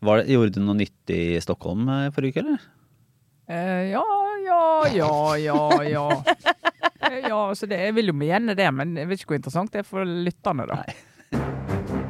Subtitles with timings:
[0.00, 2.68] Var det, gjorde du noe nyttig i Stockholm eh, forrige uke, eller?
[3.50, 4.04] Eh, ja,
[4.46, 4.62] ja,
[4.94, 6.06] ja, ja, ja.
[7.00, 9.72] Eh, Ja, altså det, jeg vil jo mene det, men jeg vet ikke hvor interessant
[9.74, 10.82] det er for lytterne, da.
[10.84, 12.00] Nei.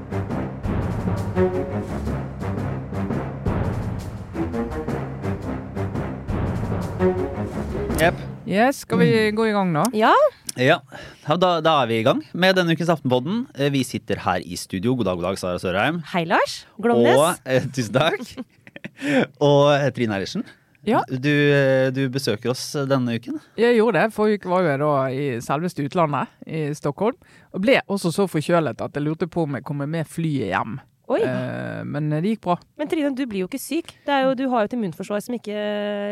[8.00, 8.29] Jepp.
[8.51, 9.85] Yes, skal vi gå i gang, da?
[9.94, 10.12] Ja,
[10.58, 10.80] Ja,
[11.28, 13.44] ja, da, da er vi i gang med denne ukens Aftenpodden.
[13.54, 14.96] Eh, Vi sitter her i studio.
[14.99, 16.00] God dag, god dag, Sara Sørheim.
[16.10, 16.64] hei Lars.
[16.82, 17.14] Glomnes.
[17.14, 18.24] Og eh, Tusen takk.
[19.46, 20.42] og eh, Trine Eilertsen.
[20.88, 21.02] Ja.
[21.06, 23.38] Du, eh, du besøker oss denne uken.
[23.60, 24.12] Jeg gjorde det.
[24.16, 27.18] Forrige uke var jeg da i selveste utlandet, i Stockholm.
[27.54, 30.80] Og ble også så forkjølet at jeg lurte på om jeg kommer med flyet hjem.
[31.10, 32.55] Oi, Eh, men det gikk bra.
[32.78, 33.88] Men Trine, du blir jo ikke syk.
[34.06, 35.56] Det er jo, du har jo et immunforsvar som ikke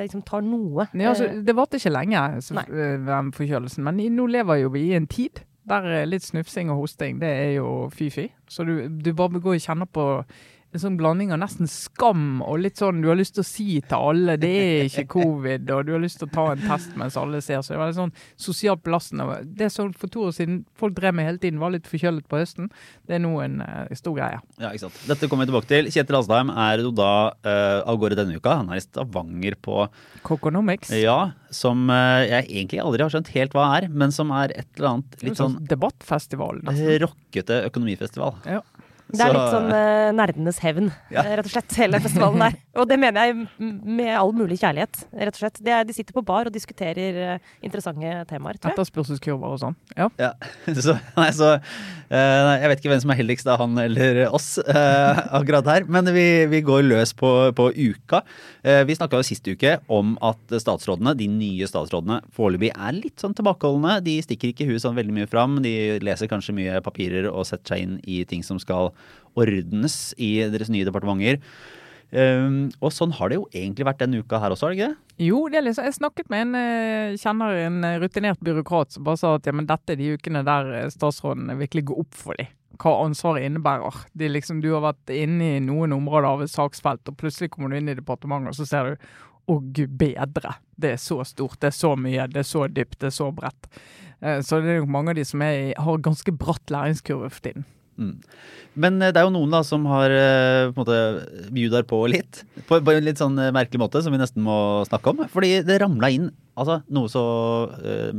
[0.06, 0.89] liksom, tar noe.
[0.93, 3.84] Nei, altså, Eh, det varte ikke lenge, så, eh, den forkjølelsen.
[3.84, 7.19] Men i- nå lever jo vi i en tid der eh, litt snufsing og hosting,
[7.20, 8.30] det er jo fy-fy.
[8.48, 10.25] Så du, du bare går og kjenner på
[10.68, 13.66] en sånn blanding av nesten skam og litt sånn du har lyst til å si
[13.80, 16.92] til alle det er ikke covid, og du har lyst til å ta en test
[17.00, 17.62] mens alle ser.
[17.64, 19.41] Så det var litt sånn sosialt belastende.
[19.58, 22.41] Det som for to år siden folk drev med hele tiden, var litt forkjølet på
[22.42, 22.69] høsten.
[23.08, 24.41] Det er nå en uh, stor greie.
[24.60, 25.00] Ja, ikke sant.
[25.08, 25.88] Dette kommer vi tilbake til.
[25.94, 28.58] Kjetil Astheim er jo da uh, av gårde denne uka.
[28.60, 29.86] Han er i Stavanger på
[30.27, 30.92] Coconomics.
[30.92, 34.69] Ja, som uh, jeg egentlig aldri har skjønt helt hva er, men som er et
[34.77, 36.60] eller annet litt sånn debattfestival.
[36.69, 36.98] nesten.
[37.06, 38.36] rockete økonomifestival.
[38.44, 38.60] Ja.
[39.12, 41.23] Det er så- litt sånn uh, nerdenes hevn, Ja.
[41.25, 41.77] rett og slett.
[41.81, 42.59] Hele festivalen der.
[42.78, 45.61] Og det mener jeg med all mulig kjærlighet, rett og slett.
[45.65, 48.77] Det er, de sitter på bar og diskuterer uh, interessante temaer, tror jeg.
[48.77, 49.77] Etter Etterspørselskurver og sånn.
[49.97, 50.09] Ja.
[50.20, 50.33] Ja,
[50.87, 54.59] så, nei, så uh, Jeg vet ikke hvem som er heldigst av han eller oss
[54.61, 58.22] eh, akkurat her, men vi, vi går løs på, på uka.
[58.62, 63.20] Eh, vi snakka jo sist uke om at statsrådene, de nye statsrådene, foreløpig er litt
[63.22, 63.98] sånn tilbakeholdne.
[64.05, 65.59] De stikker ikke huet sånn veldig mye fram.
[65.65, 68.93] De leser kanskje mye papirer og setter seg inn i ting som skal
[69.39, 71.42] ordnes i deres nye departementer.
[72.08, 74.92] Um, og sånn har det jo egentlig vært denne uka her også, har det ikke
[74.94, 75.08] det?
[75.20, 79.19] Jo, det liksom, jeg snakket med en eh, kjenner, en eh, rutinert byråkrat som bare
[79.20, 82.38] sa at ja, men dette er de ukene der eh, statsrådene virkelig går opp for
[82.38, 82.53] dem.
[82.78, 84.04] Hva ansvaret innebærer.
[84.15, 87.81] Liksom, du har vært inne i noen områder av et saksfelt, og plutselig kommer du
[87.81, 89.09] inn i departementet, og så ser du
[89.50, 90.55] å gud bedre.
[90.78, 93.32] Det er så stort, det er så mye, det er så dypt, det er så
[93.34, 93.69] bredt.
[94.47, 97.66] Så det er nok mange av de som er, har ganske bratt læringskurve for tiden.
[97.98, 98.14] Mm.
[98.78, 100.86] Men eh, det er jo noen da som har eh, på
[101.54, 102.42] bjudar på litt.
[102.69, 105.25] På, på en litt sånn eh, merkelig måte, som vi nesten må snakke om.
[105.32, 107.25] Fordi det ramla inn altså, noe så
[107.82, 108.12] eh,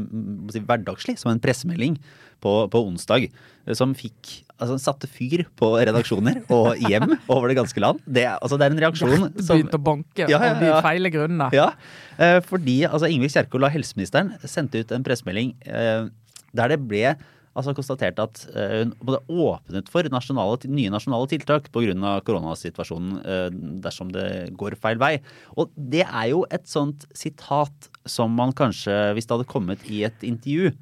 [0.53, 1.97] si, hverdagslig som en pressemelding
[2.44, 3.29] på, på onsdag.
[3.78, 8.03] Som fikk altså, satte fyr på redaksjoner og hjem over det ganske land.
[8.06, 11.12] Det, altså, det er en reaksjon som begynte å banke Ja, ja, av de feile
[11.13, 11.50] grunnene.
[11.56, 11.72] ja,
[12.18, 16.07] eh, fordi altså, Ingvild Kjerkol, og helseministeren, sendte ut en pressemelding eh,
[16.56, 17.13] der det ble
[17.58, 22.14] altså, konstatert at eh, hun åpnet for nasjonale, nye nasjonale tiltak pga.
[22.26, 23.48] koronasituasjonen eh,
[23.84, 25.18] dersom det går feil vei.
[25.58, 30.04] Og det er jo et sånt sitat som man kanskje, hvis det hadde kommet i
[30.08, 30.74] et intervju,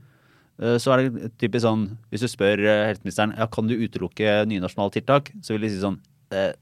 [0.61, 4.63] eh, så er det typisk sånn Hvis du spør helseministeren ja, kan du utelukke nye
[4.63, 6.01] nasjonale tiltak, så vil de si sånn
[6.33, 6.53] eh,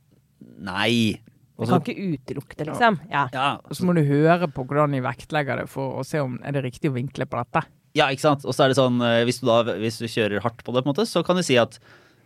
[0.62, 1.22] Nei.
[1.56, 2.98] Du Jeg kan ikke utelukke det, liksom.
[3.08, 3.22] Ja.
[3.32, 6.36] ja, Og så må du høre på hvordan de vektlegger det for å se om
[6.44, 7.64] er det riktig å vinkle på dette.
[7.96, 8.44] Ja, ikke sant.
[8.44, 10.84] Og så er det sånn, eh, hvis du da hvis du kjører hardt på det,
[10.84, 11.78] på en måte, så kan du si at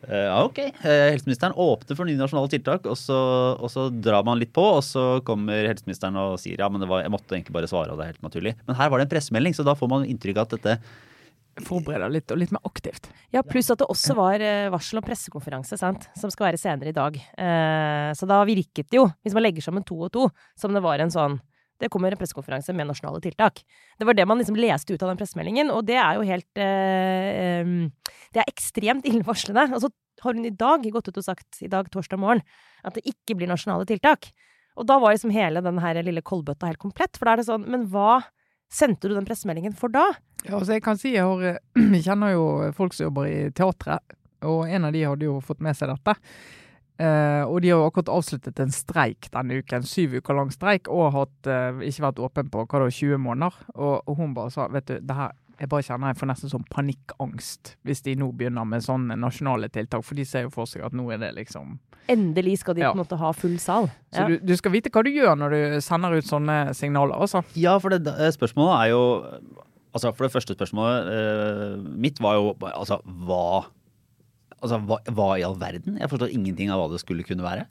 [0.07, 3.19] eh, ja, ok, eh, helseministeren åpner for nye nasjonale tiltak, og så,
[3.53, 6.90] og så drar man litt på, og så kommer helseministeren og sier ja, men det
[6.90, 8.56] var, jeg måtte egentlig bare svare, og det er helt naturlig.
[8.66, 10.80] Men her var det en pressemelding, så da får man inntrykk av at dette
[11.59, 13.09] Forbereder litt, og litt mer aktivt.
[13.36, 14.40] Ja, pluss at det også var
[14.72, 17.18] varsel om pressekonferanse, sant, som skal være senere i dag.
[17.19, 20.84] Eh, så da virket det jo, hvis man legger sammen to og to, som det
[20.86, 21.36] var en sånn
[21.80, 23.62] det kommer en pressekonferanse med nasjonale tiltak.
[23.98, 26.62] Det var det man liksom leste ut av den pressemeldingen, og det er jo helt
[26.62, 27.72] eh,
[28.36, 29.70] Det er ekstremt illevarslende.
[29.78, 29.92] Og så
[30.24, 32.44] har hun i dag gått ut og sagt, i dag torsdag morgen,
[32.84, 34.32] at det ikke blir nasjonale tiltak.
[34.80, 37.18] Og da var liksom hele den her lille koldbøtta helt komplett.
[37.18, 38.22] For da er det sånn, men hva
[38.72, 40.06] sendte du den pressemeldingen for da?
[40.46, 41.60] Ja, altså jeg kan si jeg har,
[41.96, 42.46] jeg kjenner jo
[42.78, 46.16] folk som jobber i teatret, og en av de hadde jo fått med seg dette.
[47.00, 51.13] Eh, og de har akkurat avsluttet en streik denne uken, syv uker lang streik, og
[51.16, 53.56] hatt, uh, ikke vært åpen på hva da, 20 måneder.
[53.78, 56.51] Og, og hun bare sa vet du, det her, jeg bare kjenner jeg får nesten
[56.51, 60.68] sånn panikkangst hvis de nå begynner med sånne nasjonale tiltak, for de ser jo for
[60.72, 61.78] seg at nå er det liksom
[62.10, 62.90] Endelig skal de Ja.
[62.90, 63.86] på en måte ha full sal.
[64.16, 67.44] Så du, du skal vite hva du gjør når du sender ut sånne signaler, altså.
[67.60, 69.04] Ja, for det eh, spørsmålet er jo
[69.90, 73.66] Altså, for det første spørsmålet eh, mitt var jo altså hva
[74.62, 75.98] Altså, hva, hva i all verden?
[76.02, 77.66] Jeg forstår ingenting av hva det skulle kunne være.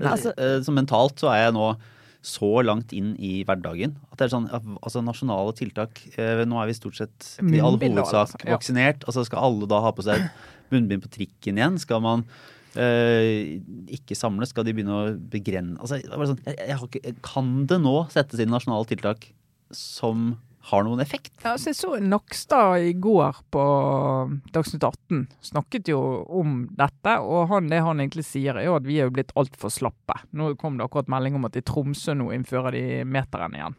[0.00, 1.76] Altså- Eh, så mentalt så er jeg nå
[2.22, 6.66] så langt inn i hverdagen at det er sånn altså nasjonale tiltak eh, Nå er
[6.66, 8.40] vi stort sett i all hovedsak altså.
[8.44, 8.56] Ja.
[8.56, 9.04] vaksinert.
[9.06, 10.24] Altså skal alle da ha på seg
[10.72, 11.78] munnbind på trikken igjen?
[11.78, 12.24] Skal man
[12.74, 13.60] eh,
[13.94, 14.50] ikke samles?
[14.50, 16.02] Skal de begynne å begrense altså,
[16.34, 19.30] sånn, jeg, jeg har ikke, Kan det nå settes inn nasjonale tiltak
[19.70, 20.32] som
[20.68, 21.32] har noen effekt?
[21.44, 23.62] Ja, så jeg så Nakstad i går på
[24.52, 26.00] Dagsnytt 18 snakket jo
[26.40, 27.14] om dette.
[27.24, 30.18] Og han, det han egentlig sier, er jo at vi er jo blitt altfor slappe.
[30.36, 33.78] Nå kom det akkurat melding om at i Tromsø nå innfører de meteren igjen.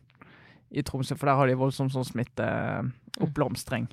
[0.70, 3.90] I Tromsø, For der har de voldsom sånn smitteoppblomstring.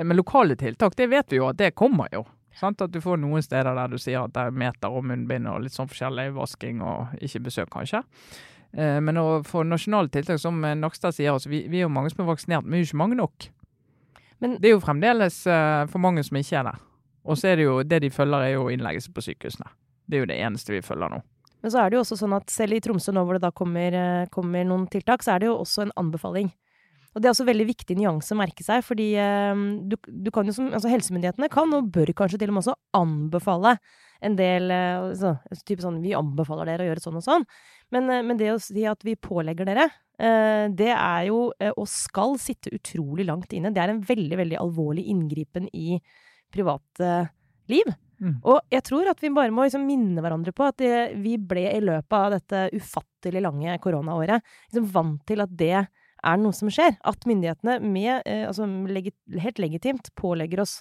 [0.00, 2.24] Men lokale tiltak, det vet vi jo at det kommer jo.
[2.58, 2.82] Sant?
[2.84, 5.64] At du får noen steder der du sier at det er meter og munnbind og
[5.64, 8.04] litt sånn forskjellig vasking og ikke besøk, kanskje.
[8.76, 12.24] Eh, men for nasjonale tiltak, som Nakstad sier, altså vi, vi, er jo mange som
[12.24, 13.48] er vaksinert, men vi er jo ikke mange nok.
[14.42, 16.74] Men det er jo fremdeles uh, for mange som ikke er det.
[17.24, 19.70] Og så er det jo det de følger, er jo innleggelse på sykehusene.
[20.04, 21.22] Det er jo det eneste vi følger nå.
[21.64, 23.50] Men så er det jo også sånn at selv i Tromsø, nå hvor det da
[23.56, 26.50] kommer, eh, kommer noen tiltak, så er det jo også en anbefaling.
[27.14, 30.48] Og det er også veldig viktig nyanse å merke seg, fordi eh, du, du, kan
[30.48, 33.76] jo som Altså helsemyndighetene kan, og bør kanskje til og med også anbefale
[34.24, 35.34] en del eh, altså,
[35.66, 37.46] type sånn Vi anbefaler dere å gjøre sånn og sånn.
[37.94, 39.88] Men, eh, men det å si at vi pålegger dere,
[40.18, 43.72] eh, det er jo og skal sitte utrolig langt inne.
[43.74, 45.98] Det er en veldig, veldig alvorlig inngripen i
[46.54, 47.28] private
[47.70, 47.88] liv.
[48.22, 48.38] Mm.
[48.46, 51.66] Og jeg tror at vi bare må liksom minne hverandre på at det, vi ble
[51.72, 55.86] i løpet av dette ufattelig lange koronaåret liksom vant til at det
[56.24, 56.96] er det noe som skjer.
[57.06, 60.78] At myndighetene med, eh, altså legit, helt legitimt pålegger oss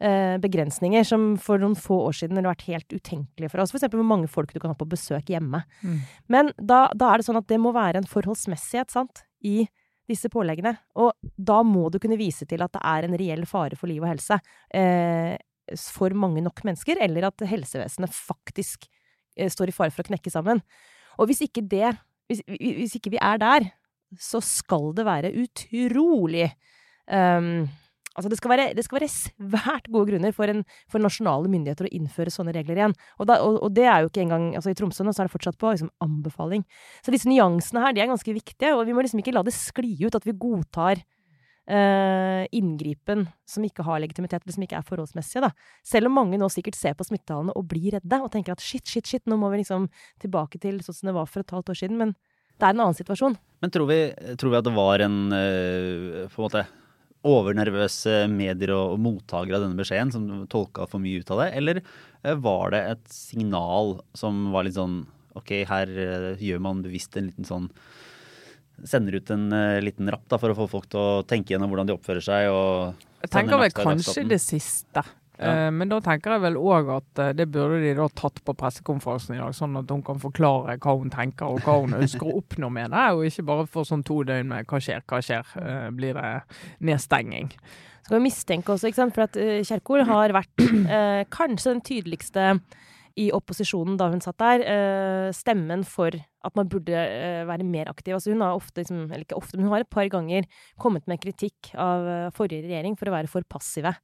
[0.00, 3.74] eh, begrensninger som for noen få år siden ville vært helt utenkelige for oss.
[3.74, 3.88] F.eks.
[3.94, 5.62] hvor mange folk du kan ha på besøk hjemme.
[5.82, 5.98] Mm.
[6.32, 9.68] Men da, da, er det sånn at det må være en forholdsmessighet sant, i
[10.08, 10.74] disse påleggene.
[10.98, 14.02] Og da må du kunne vise til at det er en reell fare for liv
[14.02, 14.40] og helse
[14.74, 15.36] eh,
[15.92, 18.88] for mange nok mennesker, eller at helsevesenet faktisk
[19.36, 20.62] eh, står i fare for å knekke sammen.
[21.18, 21.92] Og hvis ikke det
[22.28, 23.70] hvis, hvis ikke vi er der,
[24.16, 26.48] så skal det være utrolig
[27.10, 27.68] um,
[28.18, 31.86] Altså, det skal, være, det skal, være, svært gode grunner for, en, for, nasjonale myndigheter
[31.86, 32.94] å innføre sånne regler igjen.
[33.20, 35.28] Og, da, og, og det er jo ikke engang altså I Tromsø nå så er
[35.28, 36.64] det fortsatt på liksom, anbefaling.
[36.98, 39.54] Så disse nyansene her, de er ganske viktige, og vi må liksom ikke la det
[39.54, 41.04] skli ut at vi godtar
[41.70, 45.44] eh, inngripen som ikke har legitimitet, eller som ikke er forholdsmessige.
[45.46, 45.52] Da.
[45.86, 48.82] Selv om mange nå sikkert ser på smittetallene og blir redde og tenker at shit,
[48.88, 49.86] shit, shit, nå må vi liksom
[50.24, 52.02] tilbake til sånn som det var for et halvt år siden.
[52.02, 52.16] Men
[52.58, 53.36] det er en annen situasjon.
[53.62, 54.00] Men tror vi,
[54.38, 56.64] tror vi at det var en eh, på en måte
[57.28, 61.48] overnervøse medier og, og mottakere av denne beskjeden som tolka for mye ut av det,
[61.58, 65.04] eller eh, var det et signal som var litt sånn
[65.38, 67.68] Ok, her eh, gjør man bevisst en liten sånn
[68.86, 69.50] Sender ut en
[69.82, 72.46] liten rapp da, for å få folk til å tenke gjennom hvordan de oppfører seg.
[72.46, 72.94] og
[73.24, 75.02] Jeg tenker vel kanskje det siste.
[75.38, 75.68] Ja.
[75.68, 78.54] Eh, men da tenker jeg vel òg at eh, det burde de da tatt på
[78.58, 82.26] pressekonferansen i dag, sånn at hun kan forklare hva hun tenker og hva hun ønsker
[82.26, 85.22] å oppnå med det, og ikke bare få sånn to døgn med hva skjer, hva
[85.22, 86.32] skjer, eh, blir det
[86.90, 87.52] nedstenging.
[88.08, 89.38] Skal vi mistenke også, ikke sant, for at
[89.68, 92.50] Kjerkol har vært eh, kanskje den tydeligste
[93.18, 97.90] i opposisjonen da hun satt der, eh, stemmen for at man burde eh, være mer
[97.90, 98.14] aktiv.
[98.16, 100.46] Altså hun har ofte, liksom, eller ikke ofte, men hun har et par ganger
[100.80, 103.94] kommet med kritikk av forrige regjering for å være for passive.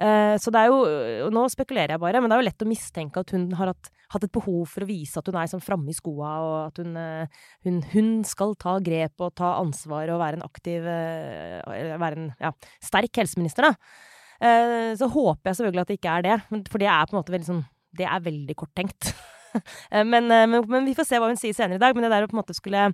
[0.00, 2.68] Eh, så det er jo Nå spekulerer jeg bare, men det er jo lett å
[2.68, 5.64] mistenke at hun har hatt, hatt et behov for å vise at hun er sånn
[5.64, 10.12] framme i skoa, og at hun, eh, hun, hun, skal ta grep og ta ansvar
[10.14, 12.52] og være en aktiv eh, Være en ja,
[12.82, 13.76] sterk helseminister, da.
[14.98, 16.36] Så håper jeg selvfølgelig at det ikke er det,
[16.72, 17.60] for det er på en måte veldig sånn
[17.94, 19.12] Det er veldig korttenkt.
[20.10, 21.94] men, men, men vi får se hva hun sier senere i dag.
[21.94, 22.88] Men det der å på en måte skulle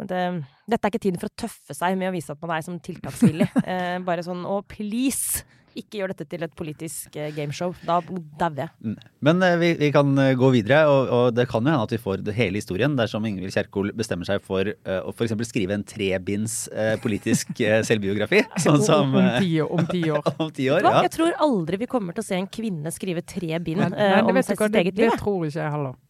[0.00, 0.22] det,
[0.66, 2.82] dette er ikke tiden for å tøffe seg med å vise at man er sånn
[2.82, 3.48] tiltaksvillig.
[3.62, 5.44] Eh, bare sånn Å, please!
[5.78, 7.72] Ikke gjør dette til et politisk eh, gameshow.
[7.86, 8.72] Da dauer jeg.
[8.84, 8.96] Mm.
[9.28, 11.94] Men eh, vi, vi, kan eh, gå videre, og, og, det kan jo hende at
[11.94, 15.34] vi får hele historien dersom Ingvild Kjerkol bestemmer seg for uh, å f.eks.
[15.48, 18.44] skrive en trebinds uh, politisk uh, selvbiografi.
[18.62, 20.32] Sånn som Om ti, om ti år.
[20.36, 20.94] om ti år ja.
[21.06, 24.60] Jeg tror aldri vi kommer til å se en kvinne skrive tre bind om sitt
[24.60, 25.08] eget liv.
[25.08, 26.00] Det tror ikke jeg heller.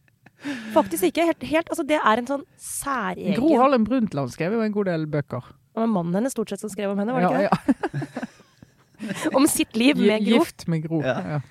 [0.73, 1.27] Faktisk ikke.
[1.29, 4.91] Helt, helt, altså det er en sånn særegen Gro Harlem Brundtland skrev jo en god
[4.91, 5.53] del bøker.
[5.73, 8.11] Det var mannen hennes stort sett som skrev om henne, var det ja, ikke det?
[8.13, 8.29] Ja.
[9.37, 10.41] om sitt liv med Gro.
[10.41, 11.01] Gift med Gro.
[11.05, 11.17] Ja.
[11.33, 11.41] Ja.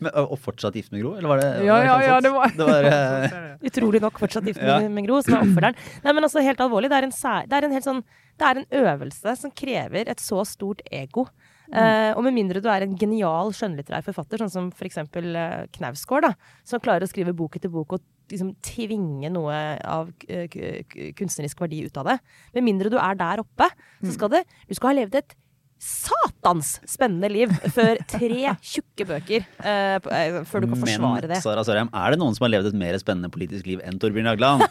[0.00, 2.66] Men, og fortsatt gift med Gro, eller var det Ja, ja, ja, det var, det
[2.66, 3.36] var uh...
[3.68, 5.78] Utrolig nok fortsatt gift med, med Gro, som er oppfølgeren.
[6.04, 8.02] Nei, men altså, helt alvorlig, det er en, sær, det er en helt sånn
[8.40, 11.26] Det er en øvelse som krever et så stort ego.
[11.70, 11.76] Mm.
[11.76, 15.02] Uh, og med mindre du er en genial skjønnlitterær forfatter, sånn som f.eks.
[15.14, 20.10] Uh, Knausgård, da, som klarer å skrive bok etter bok og liksom tvinge noe av
[20.22, 22.18] kunstnerisk verdi ut av det.
[22.54, 23.66] Med mindre du er der oppe,
[23.98, 24.14] så mm.
[24.14, 25.34] skal det Du skal ha levd et
[25.80, 31.38] satans spennende liv før tre tjukke bøker uh, før du kan forsvare det.
[31.38, 34.00] Men Sara Sørheim, er det noen som har levd et mer spennende politisk liv enn
[34.02, 34.66] Torbjørn Jagland?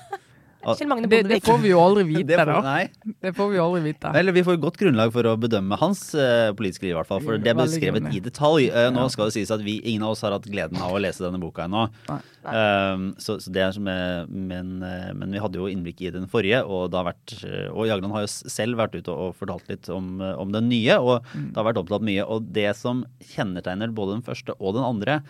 [0.59, 2.61] Kjell Magne Det, det får vi jo aldri vite, Det får, da.
[2.65, 3.13] nei.
[3.23, 4.09] Det får vi aldri vite.
[4.19, 7.07] Eller vi får et godt grunnlag for å bedømme hans uh, politiske liv, i hvert
[7.07, 7.21] fall.
[7.23, 8.67] For det er beskrevet i detalj.
[8.73, 9.11] Uh, nå Ja.
[9.13, 11.39] skal det sies at vi, ingen av oss har hatt gleden av å lese denne
[11.39, 11.85] boka ennå.
[12.43, 16.11] Um, så, så det er som er, men, uh, men vi hadde jo innblikk i
[16.15, 17.35] den forrige, og, det har vært,
[17.71, 20.99] og Jagland har jo selv vært ute og fortalt litt om, om den nye.
[20.99, 21.49] Og Mm.
[21.53, 22.23] det har vært opptatt mye.
[22.25, 25.21] Og det som kjennetegner både den første og den andre,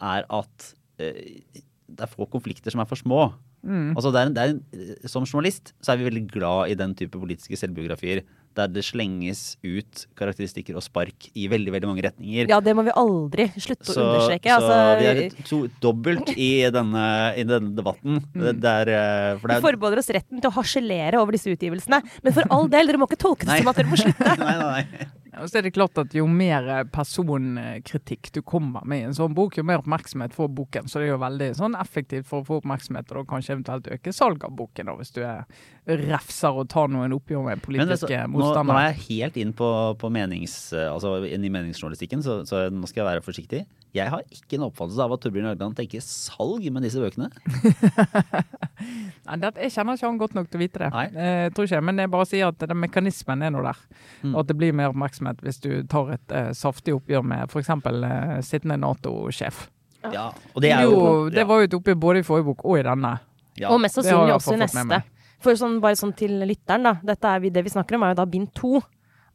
[0.00, 3.32] er at det er få konflikter som er for små.
[3.62, 3.94] Mm.
[3.96, 6.76] Altså det er en, det er en, som journalist så er vi veldig glad i
[6.78, 8.22] den type politiske selvbiografier
[8.58, 12.48] der det slenges ut karakteristikker og spark i veldig veldig mange retninger.
[12.50, 14.50] Ja, det må vi aldri slutte å så, understreke.
[14.50, 17.04] så Altså, vi er et, to, dobbelt i denne,
[17.38, 18.18] i denne debatten.
[18.34, 18.48] Mm.
[18.58, 21.52] det er, eh, for vi det er, forbeholder oss retten til å harselere over disse
[21.54, 22.02] utgivelsene.
[22.24, 24.36] Men for all del, dere må ikke tolke det som at dere må slutte.
[24.42, 25.12] nei, nei, nei.
[25.42, 29.16] Og så er det klart at Jo mer eh, personkritikk du kommer med i en
[29.16, 30.88] sånn bok, jo mer oppmerksomhet får boken.
[30.90, 33.90] Så det er jo veldig sånn effektivt for å få oppmerksomhet, og da kanskje eventuelt
[33.98, 34.92] øke salget av boken.
[34.98, 35.44] Hvis du er
[35.88, 38.64] refser og tar noen oppgjør med politiske motstandere.
[38.66, 39.68] nå, nå er jeg helt inn på,
[39.98, 43.62] på menings, eh, altså inn i meningsjournalistikken, så, så nå skal jeg være forsiktig.
[43.96, 47.30] Jeg har ikke en oppfattelse av at Torbjørn Øgland tenker salg med disse bøkene.
[49.28, 50.90] Nei, det, jeg kjenner ikke han godt nok til å vite det.
[50.94, 51.06] Nei.
[51.14, 53.80] Eh, Jeg tror ikke, Men jeg bare sier at den mekanismen er nå der.
[54.22, 54.34] Mm.
[54.34, 57.70] Og at det blir mer oppmerksomhet hvis du tar et eh, saftig oppgjør med f.eks.
[57.72, 59.66] Eh, sittende Nato-sjef.
[60.12, 62.60] Ja, og det er Jo, jo det var jo et oppgjør både i forrige bok
[62.64, 63.16] og i denne.
[63.58, 63.72] ja.
[63.72, 65.00] Og mest Det sannsynlig også i neste.
[65.42, 66.94] For sånn, bare sånn til lytteren, da.
[67.06, 68.80] Dette er vi, det vi snakker om, er jo da bind to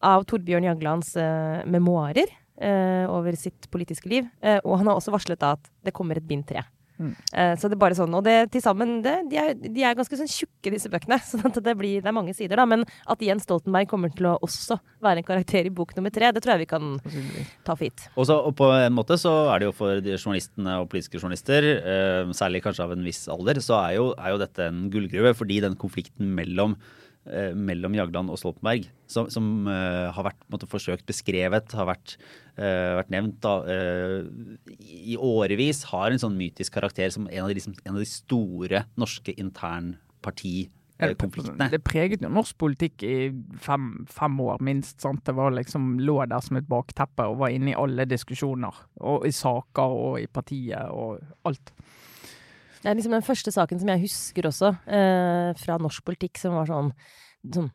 [0.03, 2.27] av Torbjørn Jaglands eh, memoarer
[2.59, 4.27] eh, over sitt politiske liv.
[4.43, 6.65] Eh, og han har også varslet da at det kommer et bind tre.
[7.01, 7.13] Mm.
[7.33, 8.13] Eh, så det er bare sånn.
[8.17, 11.19] Og det til sammen det, de, er, de er ganske sånn tjukke, disse bøkene.
[11.27, 12.65] Så det, blir, det er mange sider, da.
[12.69, 16.31] Men at Jens Stoltenberg kommer til å også være en karakter i bok nummer tre,
[16.33, 16.95] det tror jeg vi kan
[17.65, 18.05] ta for gitt.
[18.13, 21.69] Og, og på en måte så er det jo for de journalistene og politiske journalister,
[21.79, 25.33] eh, særlig kanskje av en viss alder, så er jo, er jo dette en gullgruve.
[25.37, 26.77] Fordi den konflikten mellom,
[27.29, 32.09] eh, mellom Jagland og Stoltenberg, som, som eh, har vært måtte, forsøkt beskrevet, har vært,
[32.57, 34.21] eh, vært nevnt da, eh,
[34.79, 38.09] i årevis, har en sånn mytisk karakter som en av de, liksom, en av de
[38.09, 41.69] store norske internpartikonfliktene.
[41.73, 43.15] Det preget jo norsk politikk i
[43.61, 44.95] fem, fem år, minst.
[45.03, 45.21] sant?
[45.25, 48.73] Det liksom lå der som et bakteppe og var inne i alle diskusjoner.
[49.01, 51.09] Og i saker og i partiet og
[51.49, 51.67] alt.
[52.83, 56.57] Det er liksom den første saken som jeg husker også, eh, fra norsk politikk, som
[56.57, 56.89] var sånn,
[57.47, 57.69] sånn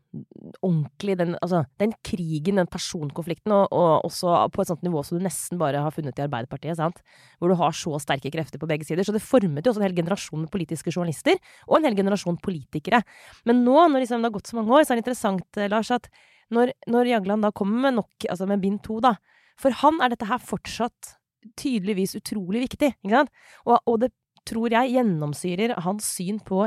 [0.60, 5.16] ordentlig den, altså, den krigen, den personkonflikten, og, og også på et sånt nivå som
[5.16, 7.00] du nesten bare har funnet i Arbeiderpartiet, sant?
[7.40, 9.06] hvor du har så sterke krefter på begge sider.
[9.06, 12.40] Så det formet jo også en hel generasjon med politiske journalister, og en hel generasjon
[12.44, 13.00] politikere.
[13.48, 15.72] Men nå, når liksom det har gått så mange år, så er det interessant, eh,
[15.72, 16.12] Lars, at
[16.52, 19.16] når, når Jagland da kommer med nok, altså med bind to, da,
[19.56, 21.16] for han er dette her fortsatt
[21.58, 23.30] tydeligvis utrolig viktig, ikke sant?
[23.64, 24.12] Og, og det
[24.46, 26.66] tror jeg gjennomsyrer hans syn på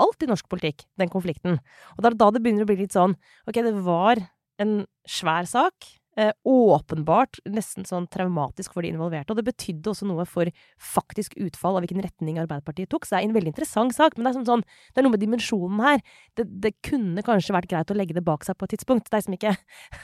[0.00, 1.58] alt i norsk politikk, den konflikten.
[1.96, 3.16] Og det er da det begynner å bli litt sånn
[3.48, 4.22] Ok, det var
[4.60, 5.74] en svær sak.
[6.18, 9.30] Eh, åpenbart nesten sånn traumatisk for de involverte.
[9.30, 10.48] Og det betydde også noe for
[10.82, 13.06] faktisk utfall av hvilken retning Arbeiderpartiet tok.
[13.06, 15.14] Så det er en veldig interessant sak, men det er, sånn, sånn, det er noe
[15.14, 16.02] med dimensjonen her.
[16.34, 19.06] Det, det kunne kanskje vært greit å legge det bak seg på et tidspunkt.
[19.06, 19.54] Det er, liksom ikke,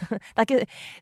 [0.06, 0.60] det, er ikke,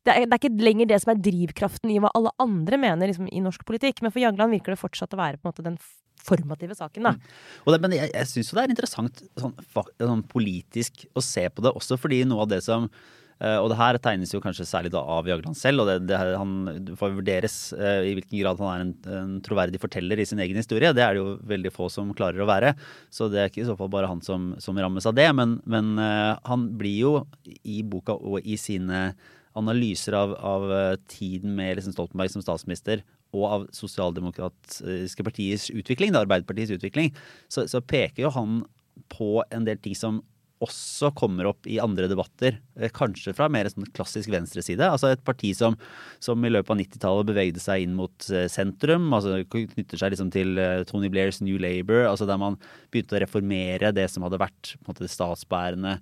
[0.09, 3.43] det, er, ikke lenger det som er drivkraften i hva alle andre mener liksom, i
[3.45, 4.01] norsk politikk.
[4.01, 5.77] Men for Jagland virker det fortsatt å være på en måte den
[6.25, 7.13] formative saken, da.
[7.69, 9.53] Det, men jeg, jeg syns jo det er interessant sånn,
[10.01, 12.89] sånn politisk å se på det også, fordi noe av det som
[13.43, 16.35] og det her tegnes jo kanskje særlig da av Jagland selv, og det, det her,
[16.39, 20.43] han får vurderes eh, i hvilken grad han er en, en troverdig forteller i sin
[20.45, 20.93] egen historie.
[20.95, 22.75] Det er det jo veldig få som klarer å være.
[23.13, 25.27] Så det er ikke i så fall bare han som, som rammes av det.
[25.37, 27.15] Men, men eh, han blir jo
[27.63, 29.11] i boka og i sine
[29.59, 36.13] analyser av, av eh, tiden med liksom Stoltenberg som statsminister og av sosialdemokratiske partiets utvikling,
[36.15, 37.11] da, Arbeiderpartiets utvikling,
[37.51, 38.61] så, så peker jo han
[39.11, 40.23] på en del ting som
[40.65, 44.87] også kommer opp i andre debatter, eh, kanskje fra mer sånn klassisk venstreside.
[44.89, 45.77] Altså et parti som,
[46.23, 50.33] som i løpet av 90-tallet bevegde seg inn mot eh, sentrum, altså knytter seg liksom
[50.35, 52.59] til eh, Tony Blairs New Labour, altså der man
[52.93, 55.99] begynte å reformere det som hadde vært på en måte, det statsbærende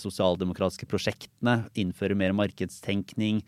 [0.00, 3.42] sosialdemokratiske prosjektene, innføre mer markedstenkning,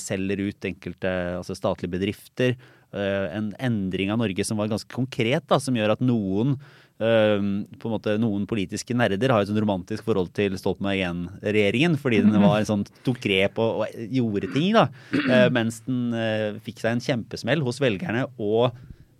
[0.00, 2.54] selger ut enkelte altså statlige bedrifter.
[2.96, 6.54] En endring av Norge som var ganske konkret, da, som gjør at noen
[7.00, 7.38] eh,
[7.80, 11.00] på en måte Noen politiske nerder har et sånn romantisk forhold til Stoltenberg
[11.42, 14.88] I-regjeringen, fordi den var en sånn, tok grep og, og gjorde ting, da.
[15.24, 18.26] eh, mens den eh, fikk seg en kjempesmell hos velgerne.
[18.38, 18.70] Og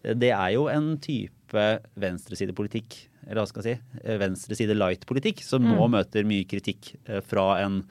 [0.04, 1.66] det er jo en type
[2.00, 2.96] venstresidepolitikk,
[3.28, 7.54] eller hva skal jeg si, eh, venstreside light-politikk, som nå møter mye kritikk eh, fra
[7.64, 7.82] en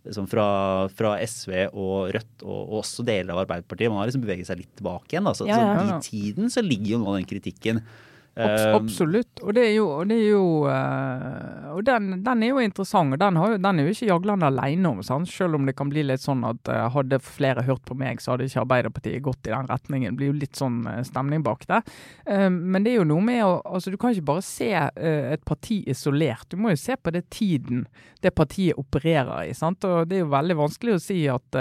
[0.00, 0.44] liksom fra,
[0.96, 3.90] fra SV og Rødt og, og også deler av Arbeiderpartiet.
[3.92, 5.26] Man har liksom beveget seg litt tilbake igjen.
[5.28, 5.34] Da.
[5.36, 5.74] Så, Ja, ja.
[5.76, 7.82] så i tiden så ligger jo nå den kritikken
[8.38, 9.40] absolutt.
[9.42, 13.14] Og det er jo, og det er jo eh, Og den, den er jo interessant,
[13.14, 15.02] og den, har den er jo ikke Jagland alene om.
[15.06, 15.28] Sant?
[15.30, 18.34] Selv om det kan bli litt sånn at eh, hadde flere hørt på meg, så
[18.34, 20.14] hadde ikke Arbeiderpartiet gått i den retningen.
[20.14, 21.82] Det blir jo litt sånn eh, stemning bak det.
[22.30, 25.42] Eh, men det er jo noe med å altså Du kan ikke bare se et
[25.46, 26.46] parti isolert.
[26.50, 27.84] Du må jo se på det tiden
[28.20, 29.54] det partiet opererer i.
[29.56, 29.84] sant?
[29.88, 31.58] Og det er jo veldig vanskelig å si at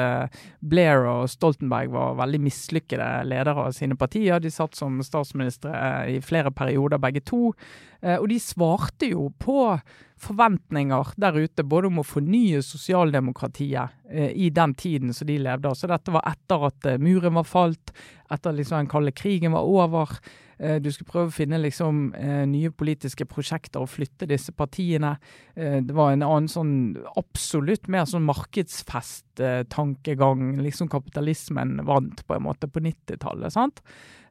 [0.59, 4.41] Blair og Stoltenberg var veldig mislykkede ledere av sine partier.
[4.43, 5.71] De satt som statsministre
[6.11, 6.58] i flere perioder
[6.99, 7.53] begge to.
[8.01, 9.79] Eh, og de svarte jo på
[10.19, 15.75] forventninger der ute, både om å fornye sosialdemokratiet eh, i den tiden som de levde.
[15.75, 17.93] Så dette var etter at eh, muren var falt,
[18.29, 20.19] etter liksom den kalde krigen var over.
[20.59, 25.11] Eh, du skulle prøve å finne liksom eh, nye politiske prosjekter og flytte disse partiene.
[25.55, 30.41] Eh, det var en annen sånn absolutt mer sånn markedsfest-tankegang.
[30.59, 33.53] liksom kapitalismen vant på en måte på 90-tallet.
[33.53, 33.81] sant?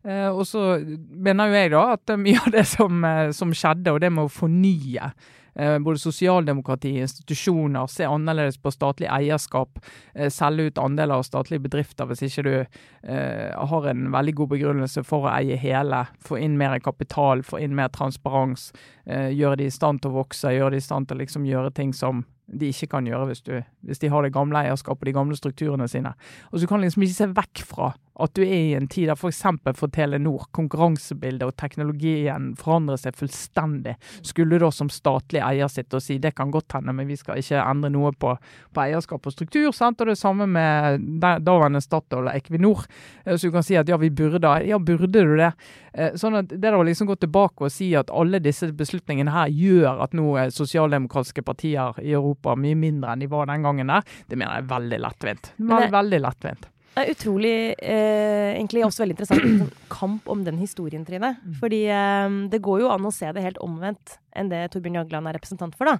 [0.08, 0.78] Og så
[1.10, 3.02] mener jo jeg da at mye av det som,
[3.34, 5.12] som skjedde, og det med å fornye
[5.58, 9.80] både sosialdemokrati, institusjoner, se annerledes på statlig eierskap,
[10.14, 14.52] eh, selge ut andeler av statlige bedrifter hvis ikke du eh, har en veldig god
[14.54, 18.70] begrunnelse for å eie hele, få inn mer kapital, få inn mer transparens,
[19.06, 21.48] eh, gjøre de i stand til å vokse, gjøre de i stand til å liksom
[21.48, 25.02] gjøre ting som de ikke kan gjøre hvis, du, hvis de har det gamle eierskapet
[25.04, 26.14] og de gamle strukturene sine.
[26.52, 29.14] Og så kan liksom ikke se vekk fra at du er i en tid der
[29.14, 29.42] f.eks.
[29.62, 33.92] for, for Telenor, konkurransebildet og teknologien forandrer seg fullstendig.
[34.26, 37.14] Skulle du da som statlig eier sitte og si det kan godt hende, men vi
[37.20, 38.32] skal ikke endre noe på,
[38.74, 39.70] på eierskap og struktur.
[39.76, 40.00] sant?
[40.02, 42.86] Og det samme med da- daværende Statoil og Equinor.
[43.24, 44.50] Eh, Så du kan si at ja, vi burde.
[44.66, 45.52] Ja, burde du det?
[45.98, 49.50] Eh, Sånn at det å liksom gå tilbake og si at alle disse beslutningene her
[49.50, 53.90] gjør at nå er sosialdemokratiske partier i Europa mye mindre enn de var den gangen
[53.90, 55.50] der, det mener jeg er veldig lettvint.
[55.56, 56.68] Det Veldig, veldig lettvint.
[56.98, 61.36] Det er utrolig eh, Egentlig også veldig interessant sånn kamp om den historien, Trine.
[61.60, 65.30] Fordi eh, det går jo an å se det helt omvendt enn det Torbjørn Jagland
[65.30, 65.98] er representant for, da.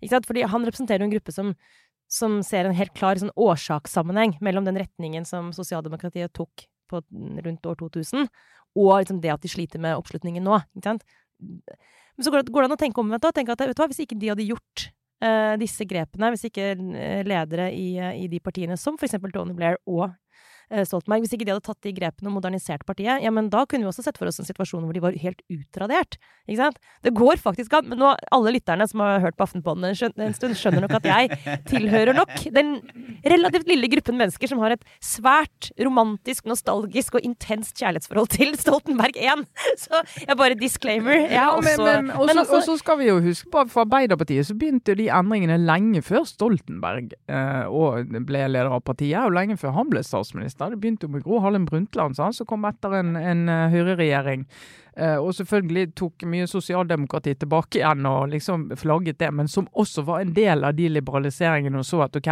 [0.00, 0.28] Ikke sant?
[0.28, 1.52] Fordi han representerer jo en gruppe som,
[2.08, 7.02] som ser en helt klar sånn årsakssammenheng mellom den retningen som sosialdemokratiet tok på
[7.44, 8.28] rundt år 2000,
[8.76, 10.60] og liksom det at de sliter med oppslutningen nå.
[10.84, 13.34] Men så går det, går det an å tenke omvendt òg.
[13.36, 13.56] Tenke
[13.88, 14.88] hvis ikke de hadde gjort
[15.24, 19.18] uh, disse grepene, hvis ikke eh, ledere i, uh, i de partiene, som f.eks.
[19.34, 20.08] Tony Blair og
[20.68, 23.86] Stoltenberg, hvis ikke de hadde tatt de grepene og modernisert partiet, ja, men da kunne
[23.86, 26.18] vi også sett for oss en situasjon hvor de var helt utradert.
[26.48, 26.78] Ikke sant?
[27.04, 27.88] Det går faktisk an.
[27.90, 31.38] Men nå, alle lytterne som har hørt på Aftenpåden en, stund, skjønner nok at jeg
[31.72, 32.78] tilhører nok den
[33.24, 39.16] relativt lille gruppen mennesker som har et svært romantisk, nostalgisk og intenst kjærlighetsforhold til Stoltenberg
[39.16, 39.44] 1.
[39.84, 41.16] Så jeg bare disclaimer.
[41.24, 43.62] Jeg Ja, men, også men, også, men altså- og så skal vi jo huske på
[43.64, 48.82] at for Arbeiderpartiet så begynte de endringene lenge før Stoltenberg eh, og ble leder av
[48.84, 50.57] partiet, og lenge før han ble statsminister.
[50.58, 54.46] Det begynte jo med Gro Harlem Brundtland, som kom etter en, en eh, høyreregjering.
[54.98, 60.02] Eh, og selvfølgelig tok mye sosialdemokrati tilbake igjen og liksom flagget det, men som også
[60.08, 62.30] var en del av de liberaliseringene og så at OK,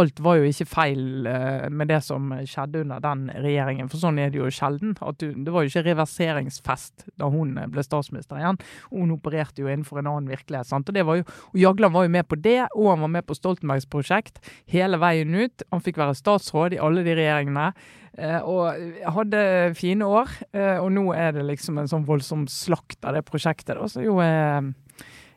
[0.00, 3.90] alt var jo ikke feil eh, med det som skjedde under den regjeringen.
[3.92, 4.96] For sånn er det jo sjelden.
[5.04, 8.60] At du, det var jo ikke reverseringsfest da hun ble statsminister igjen.
[8.94, 10.70] Hun opererte jo innenfor en annen virkelighet.
[10.70, 10.88] sant?
[10.88, 13.28] Og, det var jo, og Jagland var jo med på det, og han var med
[13.28, 14.40] på Stoltenbergs prosjekt
[14.72, 15.68] hele veien ut.
[15.74, 17.70] Han fikk være statsråd i alle de regjeringene.
[18.18, 19.42] Eh, Og hadde
[19.78, 23.76] fine år, eh, og nå er det liksom en sånn voldsom slakt av det prosjektet.
[23.76, 24.72] da, Så jo er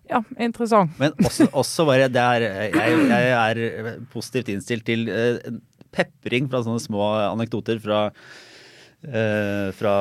[0.09, 0.95] ja, interessant.
[0.97, 5.37] Men også, også bare det er, jeg, jeg er positivt innstilt til eh,
[5.93, 9.93] pepring fra sånne små anekdoter fra eh, fra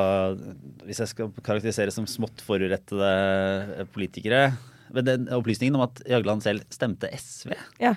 [0.87, 4.49] Hvis jeg skal karakterisere som smått forurettede politikere.
[4.89, 7.95] Men den opplysningen om at Jagland selv stemte SV Ja.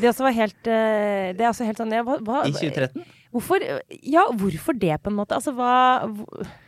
[0.00, 3.04] Det også var helt eh, Det er altså helt sånn ja, hva, hva, i 2013
[3.36, 3.60] Hvorfor
[4.00, 5.36] Ja, hvorfor det, på en måte?
[5.36, 6.08] Altså, hva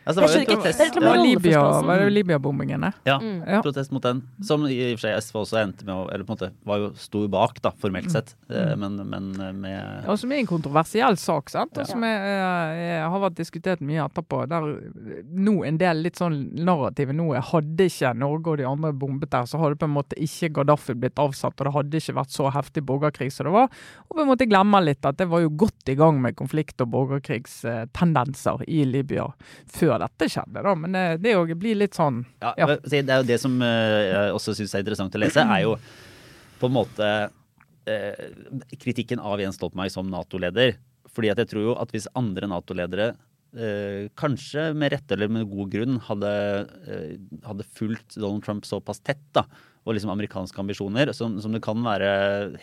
[0.09, 1.61] altså, Jeg det Det og Det var Libya,
[1.99, 2.93] det Libya-bombingene?
[3.05, 3.43] ja, Mm.
[3.47, 3.61] Ja.
[3.61, 4.21] protest mot den.
[4.41, 6.77] Som i og for seg SV også endte med å Eller på en måte var
[6.79, 8.35] jo sto bak, da, formelt sett.
[8.49, 8.79] Mm.
[8.79, 11.77] Men, men med Og som er en kontroversiell sak, sant?
[11.77, 14.47] og som er, er, har vært diskutert mye etterpå.
[14.49, 14.67] Der
[15.29, 19.29] nå en del litt sånn narrativet nå er hadde ikke Norge og de andre bombet
[19.31, 22.31] der, så hadde på en måte ikke Gaddafi blitt avsatt, og det hadde ikke vært
[22.35, 23.69] så heftig borgerkrig som det var.
[24.09, 26.81] Og på en måte glemmer litt at det var jo godt i gang med konflikt
[26.81, 29.27] og borgerkrigstendenser i Libya
[29.69, 30.75] før dette skjedde, da.
[30.75, 32.69] Men det, òg blir litt sånn Ja, Ja.
[32.83, 35.75] Det er jo det som eh, jeg også syns er interessant å lese, er jo
[36.59, 37.09] på en måte
[37.87, 38.27] eh,
[38.79, 40.75] kritikken av Jens Stoltenberg som Nato-leder.
[41.09, 43.13] Fordi at jeg tror jo at hvis andre Nato-ledere
[43.57, 46.31] eh, kanskje med rette eller med god grunn hadde,
[46.85, 49.45] eh, hadde fulgt Donald Trump såpass tett, da,
[49.87, 52.09] og liksom amerikanske ambisjoner, som, som, det kan være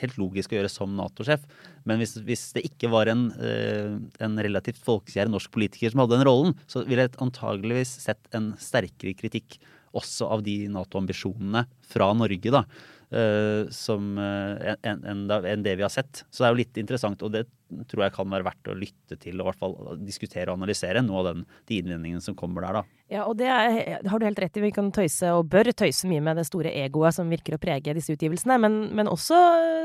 [0.00, 1.46] helt logisk å gjøre som Nato-sjef.
[1.88, 6.18] Men hvis, hvis, det ikke var en, eh, en relativt folkekjær norsk politiker som hadde
[6.18, 9.58] den rollen, så ville jeg antageligvis sett en sterkere kritikk
[9.96, 12.66] også av de Nato-ambisjonene fra Norge, da.
[13.06, 16.24] Uh, som, uh, enn en, en det vi har sett.
[16.26, 17.44] Så det er jo litt interessant, og det
[17.90, 19.76] tror jeg kan være verdt å lytte til og i hvert fall
[20.06, 22.78] diskutere og analysere noe av den, de innvendingene som kommer der.
[22.78, 23.00] da.
[23.12, 24.64] Ja, og det er, har du helt rett i.
[24.64, 27.94] Vi kan tøyse og bør tøyse mye med det store egoet som virker å prege
[27.96, 28.58] disse utgivelsene.
[28.62, 29.38] Men, men også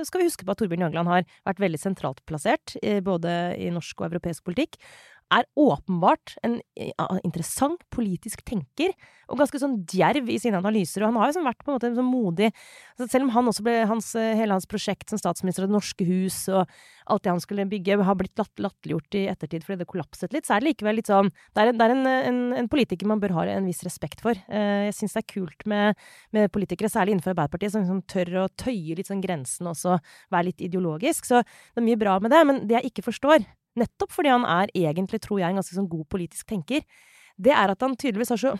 [0.07, 4.01] skal vi huske på at Torbjørn Jagland har vært veldig sentralt plassert både i norsk
[4.01, 4.77] og europeisk politikk
[5.31, 6.59] er åpenbart en
[7.23, 8.93] interessant politisk tenker,
[9.31, 11.03] og ganske sånn djerv i sine analyser.
[11.03, 12.49] Og han har jo sånn vært på en måte sånn modig
[12.99, 16.43] Selv om han også ble hans, hele hans prosjekt som statsminister av Det norske hus
[16.51, 16.67] og
[17.11, 20.55] alt det han skulle bygge, har blitt latterliggjort i ettertid fordi det kollapset litt, så
[20.55, 23.23] er det likevel litt sånn Det er, en, det er en, en, en, politiker man
[23.23, 24.37] bør ha en viss respekt for.
[24.51, 25.97] Eh, jeg syns det er kult med,
[26.35, 29.97] med, politikere, særlig innenfor Arbeiderpartiet, som, som tør å tøye litt sånn grensen og også
[30.33, 31.27] være litt ideologisk.
[31.27, 32.43] Så det er mye bra med det.
[32.47, 33.47] Men det jeg ikke forstår,
[33.79, 36.83] nettopp fordi han er egentlig, tror jeg, en ganske sånn god politisk tenker,
[37.41, 38.55] det er at han tydeligvis har så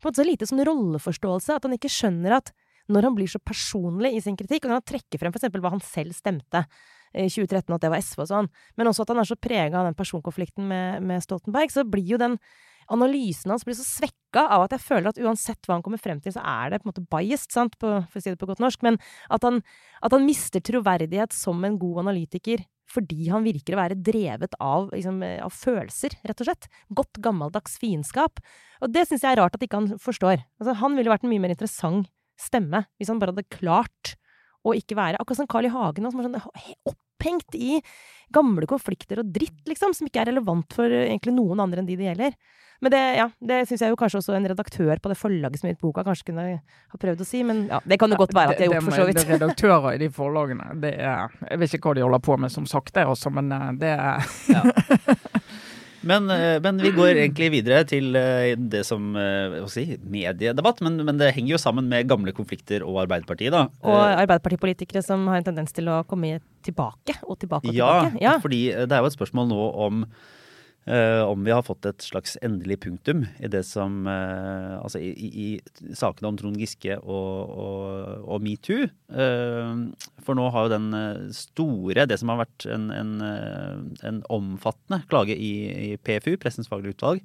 [0.00, 2.54] så lite sånn rolleforståelse at han ikke skjønner at
[2.90, 5.52] når han blir så personlig i sin kritikk, og når han trekker frem f.eks.
[5.60, 6.64] hva han selv stemte
[7.10, 9.80] i 2013, at det var SV og sånn, men også at han er så prega
[9.80, 12.38] av den personkonflikten med, med, Stoltenberg, så blir jo den
[12.90, 16.18] analysen hans blir så svekka av at jeg føler at uansett hva han kommer frem
[16.22, 18.48] til, så er det på en måte biased, sant, på, for å si det på
[18.50, 18.98] godt norsk, men
[19.30, 19.60] at han,
[20.02, 24.88] at han mister troverdighet som en god analytiker fordi han virker å være drevet av,
[24.94, 26.70] liksom, av, følelser, rett og slett.
[27.00, 28.42] Godt gammeldags fiendskap.
[28.82, 30.42] Og det syns jeg er rart at ikke han forstår.
[30.60, 34.14] Altså, han ville vært en mye mer interessant stemme hvis han bare hadde klart
[34.64, 35.72] å ikke være Akkurat som Carl I.
[35.72, 37.82] Hagen, som er sånn opphengt i
[38.32, 41.98] gamle konflikter og dritt, liksom, som ikke er relevant for egentlig noen andre enn de
[41.98, 42.34] det gjelder.
[42.80, 45.66] Men det, ja, det syns jeg jo kanskje også en redaktør på det forlaget som
[45.68, 47.42] har gitt boka, kanskje kunne ha prøvd å si.
[47.44, 49.20] Men ja, det kan jo godt være at de har gjort, for så vidt.
[49.20, 52.54] Det, redaktører i de forlagene, det er Jeg vet ikke hva de holder på med,
[52.54, 54.64] som sagt, det også, men eh, det er ja.
[56.06, 60.80] Men, eh, men, vi går egentlig videre til eh, det som hva si, mediedebatt.
[60.84, 63.66] Men, men, det henger jo sammen med gamle konflikter og Arbeiderpartiet, da.
[63.84, 68.20] Og Arbeiderpartipolitikere som har en tendens til å komme tilbake og tilbake og tilbake.
[68.22, 70.04] Ja, fordi det er jo et spørsmål nå om
[70.88, 75.28] om vi har fått et slags endelig punktum i det som uh, Altså i, i,
[75.44, 78.88] i, sakene om Trond Giske og, og, og metoo.
[79.12, 79.92] Uh,
[80.24, 80.88] for nå har jo den
[81.36, 83.14] store, det som har vært en, en,
[84.08, 85.52] en omfattende klage i,
[85.92, 87.22] i, PFU, Pressens faglige utvalg,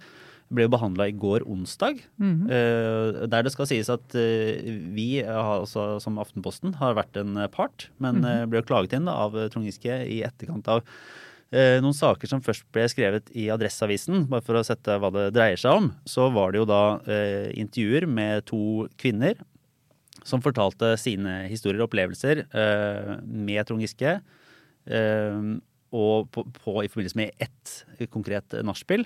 [0.54, 2.04] ble jo behandla i går onsdag.
[2.22, 3.28] Mm -hmm.
[3.28, 8.26] der det skal sies at vi, altså, som Aftenposten, har vært en part, men mm
[8.26, 8.50] -hmm.
[8.50, 12.84] ble klaget inn av Trond Giske i etterkant av Eh, noen saker som først ble
[12.92, 16.60] skrevet i Adresseavisen, bare for å sette hva det dreier seg om, så var det
[16.60, 19.38] jo da eh, intervjuer med to kvinner
[20.26, 24.18] som fortalte sine historier og opplevelser eh, med Trond Giske.
[24.86, 25.42] Eh,
[25.96, 29.06] og på, på, i forbindelse med ett konkret nachspiel,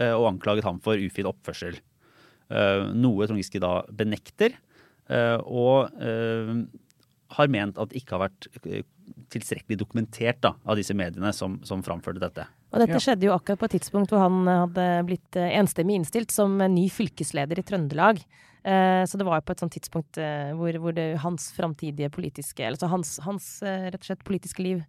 [0.00, 1.76] eh, og anklaget ham for ufin oppførsel.
[2.48, 4.60] Eh, noe Trond Giske da benekter.
[5.04, 5.92] og
[7.36, 8.48] har ment at det ikke har vært
[9.34, 12.46] tilstrekkelig dokumentert da, av disse mediene som, som framførte dette.
[12.74, 13.02] Og dette ja.
[13.02, 16.88] skjedde jo akkurat på et tidspunkt hvor han hadde blitt eh, enstemmig innstilt som ny
[16.92, 18.22] fylkesleder i Trøndelag.
[18.64, 22.08] Eh, så det var jo på et sånt tidspunkt eh, hvor, hvor det, hans framtidige
[22.08, 24.86] politiske Altså hans, hans, rett og slett politiske liv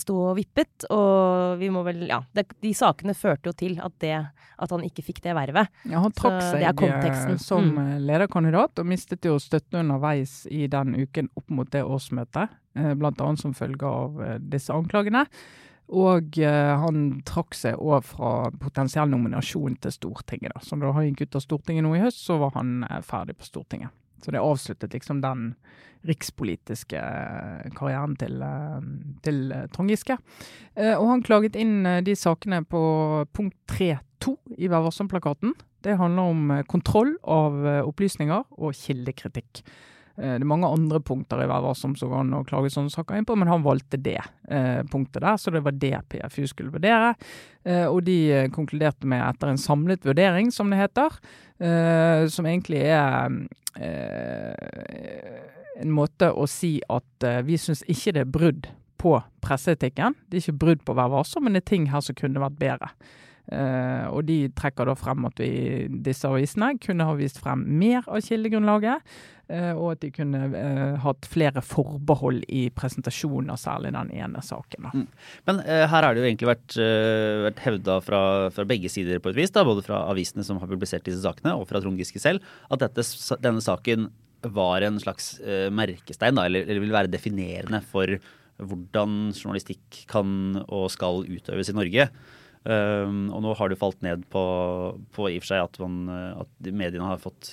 [0.00, 0.86] sto og vippet.
[0.88, 4.14] Og vi må vel Ja, det, de sakene førte jo til at, det,
[4.64, 5.68] at han ikke fikk det vervet.
[5.84, 6.64] Ja, han trakk seg
[7.44, 7.90] som mm.
[8.08, 12.56] lederkandidat, og mistet jo støtte underveis i den uken opp mot det årsmøtet.
[12.72, 14.16] Blant annet som følge av
[14.48, 15.26] disse anklagene.
[15.94, 20.56] Og eh, han trakk seg òg fra potensiell nominasjon til Stortinget.
[20.56, 20.62] da.
[20.64, 23.36] Så da han gikk ut av Stortinget nå i høst, så var han eh, ferdig
[23.38, 23.94] på Stortinget.
[24.24, 25.52] Så det avsluttet liksom den
[26.06, 28.40] rikspolitiske uh, karrieren til,
[29.26, 30.16] til Trond Giske.
[30.76, 32.80] og han klaget inn de sakene på
[33.34, 35.52] punkt 3.2 i Vær varsom-plakaten.
[35.84, 39.64] Det handler om kontroll av opplysninger og kildekritikk.
[40.16, 43.18] Eh, det er mange andre punkter i hver som går an å klage sånne saker
[43.18, 46.74] inn på, men han valgte det eh, punktet der, så det var det PFU skulle
[46.74, 47.14] vurdere.
[47.66, 51.20] Eh, og de konkluderte med, etter en samlet vurdering, som det heter,
[51.56, 53.32] som egentlig er
[55.80, 58.68] en måte å si at vi syns ikke det er brudd
[59.00, 60.18] på presseetikken.
[60.28, 62.58] Det er ikke brudd på Vær varsom, men det er ting her som kunne vært
[62.60, 62.90] bedre.
[63.46, 68.02] Eh, og de trekker da frem at vi, disse avisene kunne ha vist frem mer
[68.10, 69.04] av kildegrunnlaget,
[69.52, 74.42] uh, og at de kunne uh, hatt flere forbehold i presentasjonen av særlig den ene
[74.42, 74.88] saken.
[74.90, 75.04] Mm.
[75.46, 78.22] Men her har det jo egentlig vært, uh, vært hevda fra,
[78.54, 81.54] fra, begge sider på et vis, da, både fra avisene som har publisert disse sakene,
[81.54, 83.06] og fra Trond Giske selv, at dette,
[83.44, 84.10] denne saken
[84.56, 88.18] var en slags uh, merkestein, da, eller, eller vil være definerende for
[88.56, 92.08] hvordan journalistikk kan og skal utøves i Norge.
[92.66, 94.42] Um, og nå har det falt ned på,
[95.14, 96.08] på i og for seg at, man,
[96.42, 97.52] at mediene har fått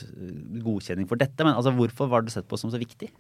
[0.63, 1.45] godkjenning for dette.
[1.45, 3.12] Men altså, hvorfor var det sett på som så viktig?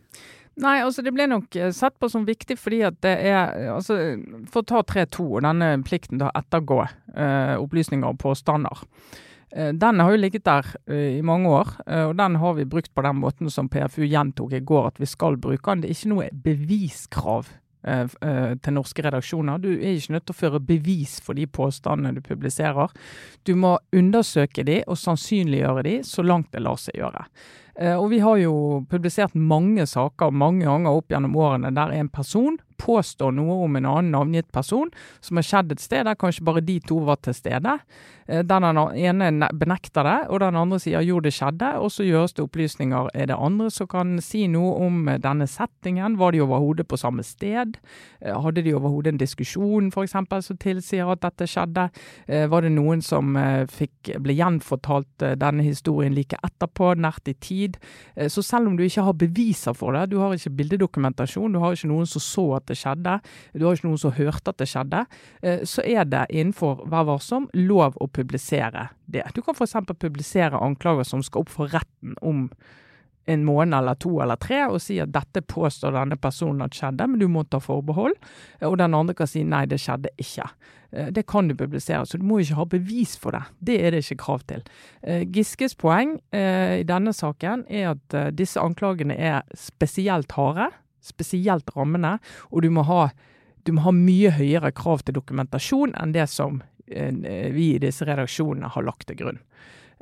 [0.63, 3.95] Nei, altså det ble nok eh, sett på som viktig fordi at det er altså
[4.53, 8.85] For å ta 3.2 og denne plikten til å ettergå uh, opplysninger og påstander.
[9.53, 11.75] Den har jo ligget der i mange år,
[12.07, 15.05] og den har vi brukt på den måten som PFU gjentok i går at vi
[15.05, 15.83] skal bruke den.
[15.83, 19.59] Det er ikke noe beviskrav Eh, eh, til norske redaksjoner.
[19.59, 22.93] Du er ikke nødt til å føre bevis for de påstandene du publiserer.
[23.43, 27.27] Du må undersøke de og sannsynliggjøre de så langt det lar seg gjøre.
[27.75, 32.11] Eh, og vi har jo publisert mange saker mange ganger opp gjennom årene der en
[32.13, 34.91] person påstår noe om en annen navngitt person
[35.23, 37.77] som har skjedd et sted der kanskje bare de to var til stede.
[38.27, 41.73] Eh, den ene benekter det, og den andre sier jo, det skjedde.
[41.83, 43.09] Og så gjøres det opplysninger.
[43.13, 46.17] Er det andre som kan si noe om denne settingen?
[46.19, 47.77] Var de overhodet på samme sted?
[48.21, 50.17] Eh, hadde de overhodet en diskusjon f.eks.
[50.47, 51.89] som tilsier at dette skjedde?
[52.27, 53.35] Eh, var det noen som
[53.69, 57.62] fikk, ble gjenfortalt denne historien like etterpå, nært i tid?
[58.27, 61.75] Så selv om du ikke har beviser for det, du har ikke bildedokumentasjon, du har
[61.75, 63.17] ikke noen som så at det skjedde,
[63.55, 65.03] du har ikke noen som hørte at det skjedde,
[65.69, 69.23] så er det innenfor Vær varsom lov å publisere det.
[69.35, 69.75] Du kan f.eks.
[69.99, 72.47] publisere anklager som skal opp for retten om
[73.25, 77.07] en måned eller to eller tre, og si at dette påstår denne personen at skjedde,
[77.07, 78.15] men du må ta forbehold.
[78.67, 80.49] Og den andre kan si nei, det skjedde ikke.
[80.91, 83.43] Eh, det kan du publisere, så du må ikke ha bevis for det.
[83.59, 84.65] Det er det ikke krav til.
[85.01, 90.71] Eh, Giskes poeng eh, i denne saken er at disse anklagene er spesielt harde,
[91.03, 92.17] spesielt rammende,
[92.51, 93.07] og du må ha
[93.63, 96.57] du må ha mye høyere krav til dokumentasjon enn det som
[96.87, 99.39] Eh, vi i disse redaksjonene har lagt til grunn.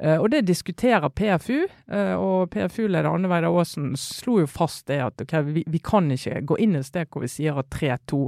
[0.01, 4.97] Eh, og det diskuterer PFU, eh, og PFU-leder Anne Veidar Aasen slo jo fast det
[5.05, 8.23] at okay, vi, vi, kan ikke gå inn et sted hvor vi sier at 3-2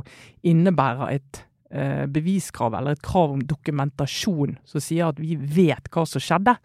[0.53, 6.05] innebærer et eh, beviskrav eller et krav om dokumentasjon som sier at vi vet hva
[6.05, 6.59] som skjedde.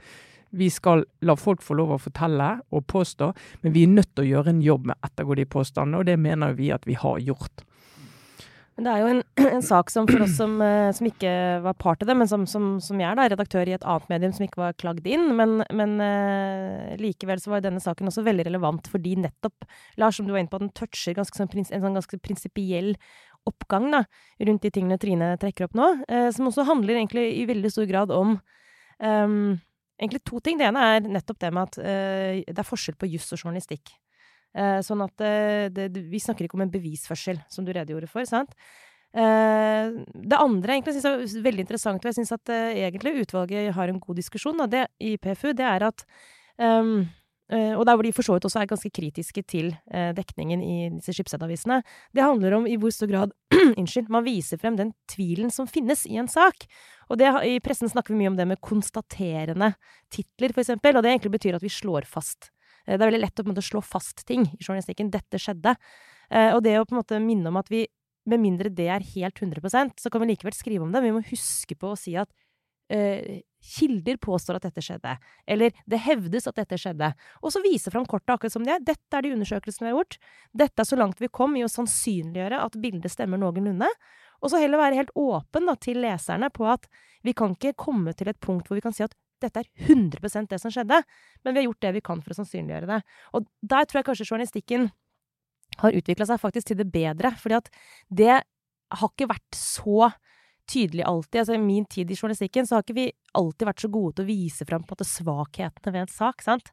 [0.58, 3.32] Vi skal la folk få lov å fortelle og påstå,
[3.64, 6.08] men vi er nødt til å gjøre en jobb med å ettergå de påstandene, og
[6.08, 7.64] det mener vi at vi har gjort.
[8.78, 9.22] Men det er jo en,
[9.56, 11.30] en sak som for oss som, eh, som, ikke
[11.64, 14.12] var part i det, men som, som, som jeg er da, redaktør i et annet
[14.12, 15.32] medium som ikke var klagd inn.
[15.34, 19.66] Men, men uh, likevel så var denne saken også veldig relevant fordi nettopp,
[19.98, 22.94] Lars, som du var inne på, den toucher ganske sånn, en sånn ganske prinsipiell
[23.48, 24.04] oppgang da,
[24.46, 25.90] rundt de tingene Trine trekker opp nå.
[26.06, 28.36] Uh, som også handler egentlig i veldig stor grad om
[29.02, 29.56] um,
[29.98, 30.62] egentlig to ting.
[30.62, 33.98] Det ene er nettopp det med at uh, det er forskjell på juss og journalistikk.
[34.56, 38.24] Eh, sånn at det, det, vi snakker ikke om en bevisførsel, som du redegjorde for.
[38.28, 38.54] sant?
[39.12, 39.92] Eh,
[40.32, 44.02] det andre egentlig synes er veldig interessant, og jeg syns at egentlig utvalget har en
[44.02, 46.04] god diskusjon det, i PFU, det er at
[46.56, 47.08] um,
[47.48, 51.14] og der hvor de for så vidt også er ganske kritiske til dekningen i disse
[51.16, 51.78] skipsredavisene.
[52.12, 53.32] Det handler om i hvor stor grad
[53.80, 56.66] unnskyld, man viser frem den tvilen som finnes i en sak.
[57.08, 59.70] Og det, I pressen snakker vi mye om det med konstaterende
[60.12, 62.57] titler, for eksempel, og det egentlig betyr at vi slår fast Eh,
[62.96, 65.12] det er veldig lett å på en måte slå fast ting i journalistikken.
[65.12, 65.74] Dette skjedde.
[66.30, 67.84] Eh, og det å på en måte minne om at vi,
[68.28, 71.04] med mindre det er helt 100% så kan vi likevel skrive om det.
[71.04, 72.28] Vi må huske på å si at
[72.92, 73.38] uh,
[73.78, 75.14] kilder påstår at dette skjedde.
[75.48, 77.10] Eller det hevdes at dette skjedde.
[77.40, 78.84] Og så vise fram kortet akkurat som det er.
[78.84, 80.18] Dette er de undersøkelsene vi har gjort.
[80.64, 83.88] Dette er så langt vi kom i å sannsynliggjøre at bildet stemmer noenlunde.
[84.42, 86.86] Og så heller være helt åpen da, til leserne på at
[87.26, 90.52] vi kan ikke komme til et punkt hvor vi kan si at dette er 100%
[90.52, 91.00] det som skjedde,
[91.44, 93.00] men vi har gjort det vi kan for å sannsynliggjøre det.
[93.36, 94.88] Og der tror jeg kanskje journalistikken
[95.82, 97.70] har utvikla seg faktisk til det bedre, fordi at
[98.08, 100.10] det har ikke vært så
[100.68, 101.40] tydelig alltid.
[101.42, 104.26] Altså I min tid i journalistikken så har ikke vi alltid vært så gode til
[104.26, 106.44] å vise fram på en måte svakhetene ved en sak.
[106.44, 106.72] sant?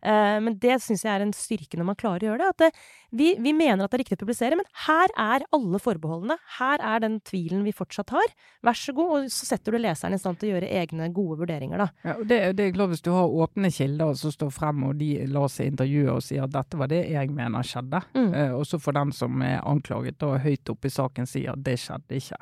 [0.00, 2.48] Uh, men det syns jeg er en styrke når man klarer å gjøre det.
[2.50, 2.70] At det,
[3.10, 6.38] vi, vi, mener at det er riktig å publisere, men her er alle forbeholdene.
[6.58, 8.34] Her er den tvilen vi fortsatt har.
[8.66, 11.40] Vær så god, og så setter du leseren i stand til å gjøre egne gode
[11.42, 11.88] vurderinger, da.
[12.06, 15.12] Ja, det, det, er klart hvis du har åpne kilder som står frem, og de
[15.30, 18.28] lar seg intervjue og sier at dette var det jeg mener skjedde, mm.
[18.34, 21.64] uh, og så får den som er anklaget da høyt oppe i saken si at
[21.66, 22.40] det skjedde ikke.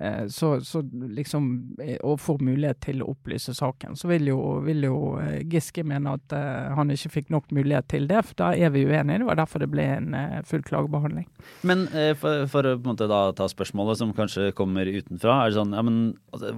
[0.00, 3.96] Eh, så, så liksom eh, Og får mulighet til å opplyse saken.
[3.98, 7.88] Så vil jo, vil jo eh, Giske mene at uh, han ikke fikk nok mulighet
[7.90, 9.22] til det, for da er vi uenige.
[9.22, 11.28] Det var derfor det ble en uh, full klagebehandling.
[11.68, 15.42] Men uh, for, for, å på en måte da ta spørsmålet som kanskje kommer utenfra,
[15.42, 16.00] er det sånn ja, men
[16.34, 16.54] altså,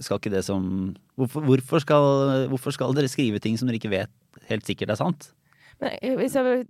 [0.00, 0.68] skal ikke det som
[1.16, 4.12] hvorfor, hvorfor, skal, hvorfor skal dere skrive ting som dere ikke vet
[4.50, 5.30] helt sikkert er sant?
[5.82, 6.66] Men, jeg,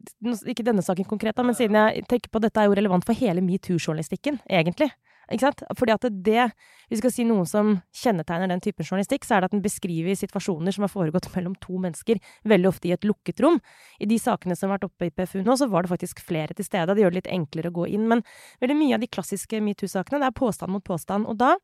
[0.51, 3.07] ikke denne saken konkret, da, men siden jeg tenker på at dette er jo relevant
[3.07, 4.91] for hele metoo-journalistikken, egentlig.
[5.33, 5.62] Ikke sant?
[5.75, 6.43] Fordi at det,
[6.91, 10.15] vi skal si noe som kjennetegner den typen journalistikk, så er det at den beskriver
[10.19, 13.59] situasjoner som har foregått mellom to mennesker, veldig ofte i et lukket rom.
[13.99, 16.55] I de sakene som har vært oppe i PFU nå, så var det faktisk flere
[16.55, 16.95] til stede.
[16.95, 18.07] Det gjør det litt enklere å gå inn.
[18.11, 18.23] Men
[18.62, 21.27] veldig mye av de klassiske metoo-sakene, det er påstand mot påstand.
[21.27, 21.57] Og da,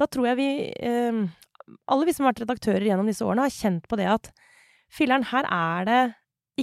[0.00, 1.24] da tror jeg vi eh,
[1.88, 4.30] Alle vi som har vært redaktører gjennom disse årene, har kjent på det at
[4.92, 6.02] filler'n, her er det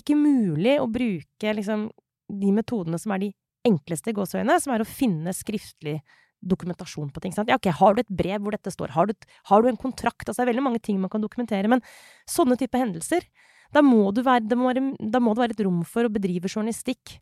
[0.02, 1.88] ikke mulig å bruke liksom
[2.26, 3.32] de metodene som er de
[3.66, 6.00] enkleste gåseøyne, som er å finne skriftlig
[6.42, 7.34] dokumentasjon på ting.
[7.36, 7.50] Sant?
[7.50, 8.94] Ja, ok, Har du et brev hvor dette står?
[8.96, 9.14] Har du,
[9.50, 10.28] har du en kontrakt?
[10.28, 11.70] Altså, det er veldig mange ting man kan dokumentere.
[11.72, 11.84] Men
[12.30, 13.28] sånne type hendelser,
[13.74, 16.52] da må, være, det må være, da må, det være, et rom for å bedrive
[16.52, 17.18] journalistikk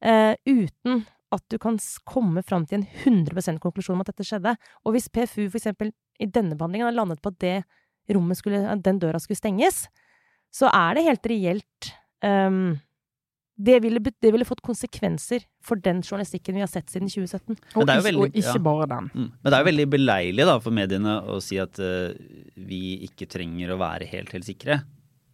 [0.00, 1.04] eh, uten
[1.34, 1.76] at du kan
[2.08, 4.54] komme fram til en 100% konklusjon om at dette skjedde.
[4.86, 7.56] Og hvis PFU eksempel i denne behandlingen har landet på at det
[8.38, 9.86] skulle, den døra skulle stenges,
[10.48, 11.90] så er det helt reelt
[12.24, 12.78] um,
[13.58, 17.56] det ville, det ville, fått konsekvenser for den journalistikken vi har sett siden 2017.
[17.74, 19.08] Og, veldig, og ikke, bare den.
[19.10, 19.30] Mm.
[19.34, 22.14] Men det er jo veldig beleilig da, for mediene å si at uh,
[22.54, 24.78] vi ikke trenger å være helt, helt sikre.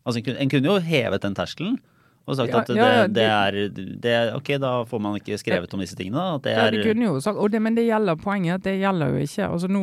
[0.05, 1.77] Altså, En kunne jo hevet den terskelen
[2.25, 3.57] og sagt ja, at det, ja, det, det, er
[4.01, 6.23] det, Ok, da får man ikke skrevet om disse tingene.
[6.45, 9.27] Det er, ja, de kunne jo sagt, det, Men det gjelder poenget det gjelder jo
[9.27, 9.49] ikke.
[9.49, 9.83] altså nå,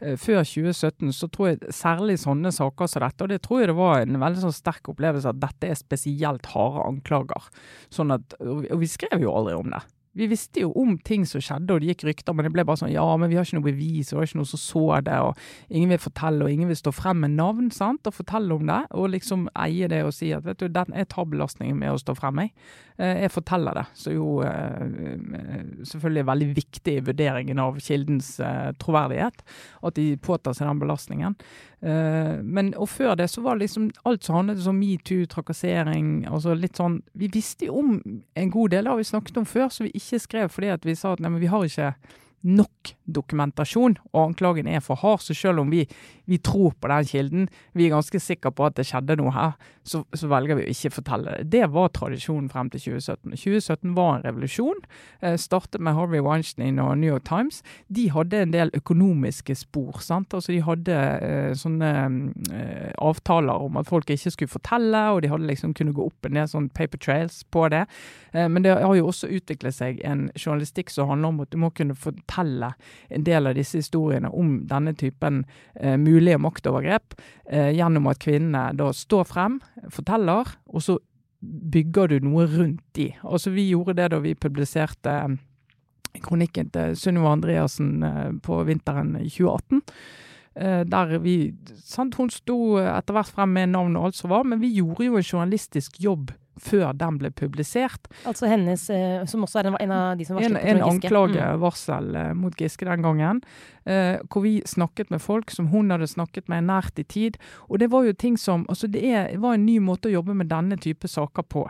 [0.00, 3.72] eh, Før 2017 så tror jeg særlig sånne saker som dette, og det tror jeg
[3.72, 7.50] det var en veldig sånn sterk opplevelse at dette er spesielt harde anklager.
[7.92, 9.82] sånn at, Og vi skrev jo aldri om det.
[10.18, 12.82] Vi visste jo om ting som skjedde, og det gikk rykter, men det ble bare
[12.82, 14.84] sånn ja, men vi har ikke noe bevis, og det er ikke noe som så
[15.06, 18.52] det, og ingen vil fortelle, og ingen vil stå frem med navn sant, og fortelle
[18.52, 21.80] om det, og liksom eie det og si at vet du, den, jeg tar belastningen
[21.80, 22.52] med å stå frem, jeg.
[23.00, 24.84] Eh, jeg forteller det, så jo eh,
[25.88, 29.44] selvfølgelig er veldig viktig i vurderingen av kildens eh, troverdighet,
[29.82, 31.38] at de påtar seg den belastningen.
[31.82, 36.78] Men og før det så var liksom alt som handlet om metoo, trakassering, altså litt
[36.78, 37.96] sånn Vi visste jo om
[38.38, 40.86] en god del, det har vi snakket om før, så vi ikke skrev fordi at
[40.86, 41.88] vi sa at nei, men vi har ikke
[42.42, 45.22] nok dokumentasjon, og anklagen er for hard.
[45.22, 45.84] Så selv om vi,
[46.26, 49.54] vi, tror på den kilden, vi er ganske sikre på at det skjedde noe her,
[49.82, 51.48] så, så, velger vi å ikke fortelle det.
[51.52, 53.34] Det var tradisjonen frem til 2017.
[53.34, 54.82] 2017 var en revolusjon.
[55.20, 57.62] Eh, startet med Harvey Weinstein og New York Times.
[57.88, 60.00] De hadde en del økonomiske spor.
[60.00, 60.34] sant?
[60.34, 61.92] Altså De hadde eh, sånne
[62.54, 66.30] eh, avtaler om at folk ikke skulle fortelle, og de hadde liksom kunne gå opp
[66.30, 67.84] og ned sånn paper trails på det.
[68.32, 71.58] Eh, men det har jo også utviklet seg en journalistikk som handler om at du
[71.60, 77.16] må kunne fortelle en del av disse historiene om denne typen eh, mulige maktovergrep
[77.46, 79.60] eh, gjennom at kvinnene da står frem,
[79.92, 80.98] forteller, og så
[81.42, 83.10] bygger du noe rundt de.
[83.22, 85.38] Altså Vi gjorde det da vi publiserte eh,
[86.22, 89.82] kronikken til Sunniva Andreassen eh, på vinteren 2018.
[90.54, 94.46] Eh, der vi, sant, Hun sto etter hvert frem med navn og alt som var,
[94.46, 98.08] men vi gjorde jo en journalistisk jobb før den ble publisert.
[98.28, 102.20] Altså hennes, eh, som også er en, av de som varslet en, en anklagevarsel mm.
[102.22, 103.40] Eh, mot Giske den gangen.
[103.84, 107.38] Eh, hvor vi snakket med folk som hun hadde snakket med nært i tid.
[107.68, 110.36] Og det var jo ting som altså Det er, var en ny måte å jobbe
[110.38, 111.64] med denne type saker på.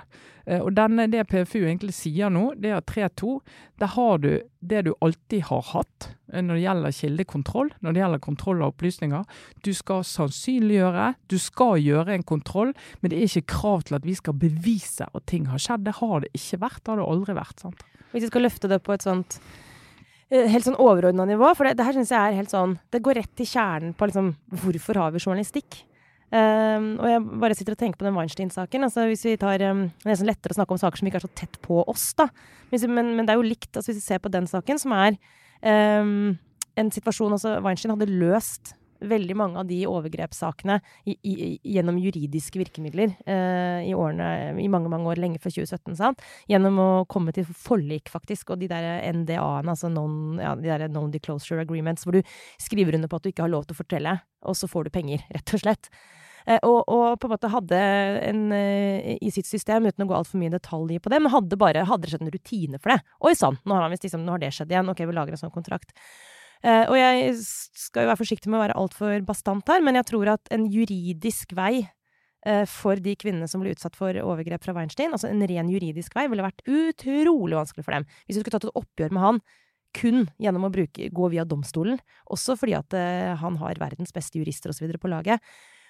[0.44, 3.38] Eh, og denne, det PFU egentlig sier nå, det er 3-2.
[3.80, 8.04] Der har du det du alltid har hatt eh, når det gjelder kildekontroll, når det
[8.04, 9.24] gjelder kontroll av opplysninger.
[9.64, 14.06] Du skal sannsynliggjøre, du skal gjøre en kontroll, men det er ikke krav til at
[14.06, 15.86] vi skal bevise at ting har skjedd.
[15.88, 16.82] Det har det ikke vært.
[16.82, 17.60] Det har det aldri vært.
[17.62, 17.86] sant?
[18.12, 19.40] Hvis vi skal løfte det på et sånt
[20.32, 21.52] helt sånn overordna nivå.
[21.56, 24.08] For det, det her syns jeg er helt sånn Det går rett til kjernen på
[24.08, 25.82] liksom Hvorfor har vi journalistikk?
[26.32, 28.86] Um, og jeg bare sitter og tenker på den Weinstein-saken.
[28.86, 31.18] altså hvis vi tar, um, Det er nesten lettere å snakke om saker som ikke
[31.20, 32.30] er så tett på oss, da.
[32.72, 35.18] Men, men det er jo likt, altså hvis vi ser på den saken, som er
[35.60, 36.38] um,
[36.80, 38.72] en situasjon altså Weinstein hadde løst
[39.08, 45.20] veldig mange av de overgrepssakene gjennom juridiske virkemidler eh, i årene, i mange mange år,
[45.22, 45.98] lenge før 2017.
[45.98, 46.24] Sant?
[46.50, 48.88] Gjennom å komme til forlik, faktisk, og de der
[49.18, 53.32] NDA-ene, altså non, ja, de der non-declosure agreements, hvor du skriver under på at du
[53.32, 55.92] ikke har lov til å fortelle, og så får du penger, rett og slett.
[56.46, 57.78] Eh, og, og, på en måte hadde
[58.26, 61.34] en eh, i sitt system, uten å gå altfor mye i detalj på det, men
[61.34, 63.00] hadde bare hadde skjedd en rutine for det.
[63.28, 65.94] Oi sann, nå, liksom, nå har det skjedd igjen, ok, vi lager en sånn kontrakt.
[66.62, 70.06] Uh, og jeg skal jo være forsiktig med å være altfor bastant her, men jeg
[70.12, 74.76] tror at en juridisk vei uh, for de kvinnene som ble utsatt for overgrep fra
[74.76, 78.06] Weinstein, altså en ren juridisk vei, ville vært utrolig vanskelig for dem.
[78.26, 79.42] Hvis du skulle tatt et oppgjør med han
[79.92, 81.98] kun gjennom å bruke, gå via domstolen.
[82.32, 84.88] Også fordi at uh, han har verdens beste jurister osv.
[85.00, 85.42] på laget.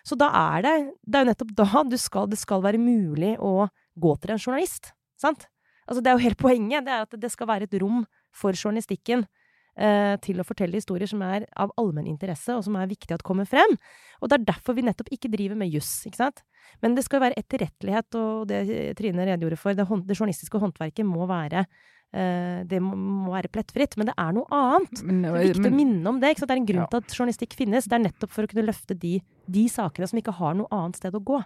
[0.02, 0.74] Så da er det
[1.06, 4.90] Det er jo nettopp da skal, det skal være mulig å gå til en journalist.
[5.20, 5.46] Sant?
[5.86, 6.84] Altså, det er jo hele poenget.
[6.86, 8.04] Det er at det skal være et rom
[8.34, 9.41] for journalistikken eh,
[9.72, 13.48] til å fortelle historier som er av allmenn interesse, og som er viktig at kommer
[13.48, 13.72] frem.
[14.20, 16.42] Og det er derfor vi nettopp ikke driver med juss, ikke sant.
[16.84, 18.60] Men det skal være etterrettelighet, og det
[18.98, 21.64] Trine redegjorde for, det, det journalistiske håndverket må være
[22.12, 25.00] det må være plettfritt, men det er noe annet.
[25.00, 26.34] Men, det er viktig men, å minne om det.
[26.36, 26.88] Det er en grunn ja.
[26.92, 27.86] til at journalistikk finnes.
[27.88, 29.14] Det er nettopp for å kunne løfte de,
[29.48, 31.38] de sakene som ikke har noe annet sted å gå.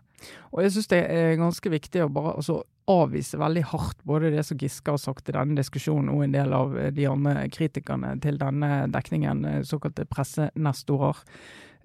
[0.50, 4.44] Og jeg syns det er ganske viktig å bare altså, avvise veldig hardt både det
[4.46, 8.38] som Giske har sagt i denne diskusjonen, og en del av de andre kritikerne til
[8.40, 11.22] denne dekningen, eh, såkalte pressenestorer.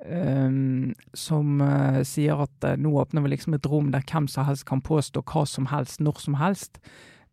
[0.01, 4.47] Um, som uh, sier at uh, nå åpner vi liksom et rom der hvem som
[4.47, 6.79] helst kan påstå hva som helst, når som helst.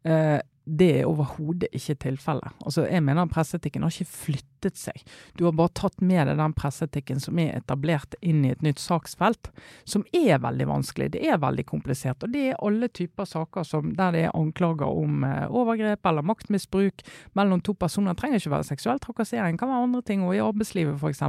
[0.05, 0.37] Uh,
[0.69, 2.53] det er overhodet ikke tilfellet.
[2.67, 5.03] Altså, jeg mener Presseetikken har ikke flyttet seg.
[5.39, 8.83] Du har bare tatt med deg den presseetikken som er etablert inn i et nytt
[8.83, 9.51] saksfelt,
[9.89, 11.11] som er veldig vanskelig.
[11.15, 12.25] Det er veldig komplisert.
[12.27, 16.27] Og det er alle typer saker som, der det er anklager om eh, overgrep eller
[16.27, 17.05] maktmisbruk
[17.39, 18.13] mellom to personer.
[18.13, 20.27] Det trenger ikke være seksuell trakassering, det kan være andre ting.
[20.27, 21.25] Og i arbeidslivet f.eks.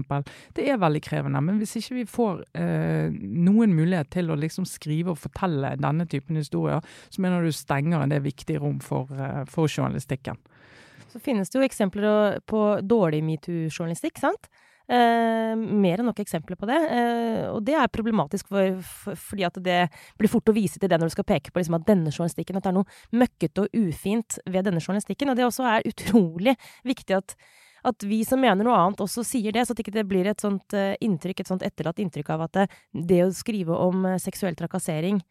[0.58, 1.44] Det er veldig krevende.
[1.46, 6.10] Men hvis ikke vi får eh, noen mulighet til å liksom skrive og fortelle denne
[6.10, 10.40] typen historier, så mener du stenger en det viktige rom for eh, for journalistikken.
[11.10, 14.50] Så finnes det jo eksempler på dårlig metoo-journalistikk, sant?
[14.90, 16.78] Eh, mer enn nok eksempler på det.
[16.90, 19.80] Eh, og det er problematisk for, for, fordi at det
[20.18, 22.58] blir fort å vise til det når du skal peke på liksom, at denne journalistikken,
[22.58, 25.30] at det er noe møkkete og ufint ved denne journalistikken.
[25.30, 26.56] Og det også er utrolig
[26.90, 27.36] viktig at,
[27.86, 30.42] at vi som mener noe annet, også sier det, så at ikke det blir et
[30.42, 32.66] sånt uh, inntrykk, et sånt etterlatt inntrykk av at det,
[33.14, 35.22] det å skrive om uh, seksuell trakassering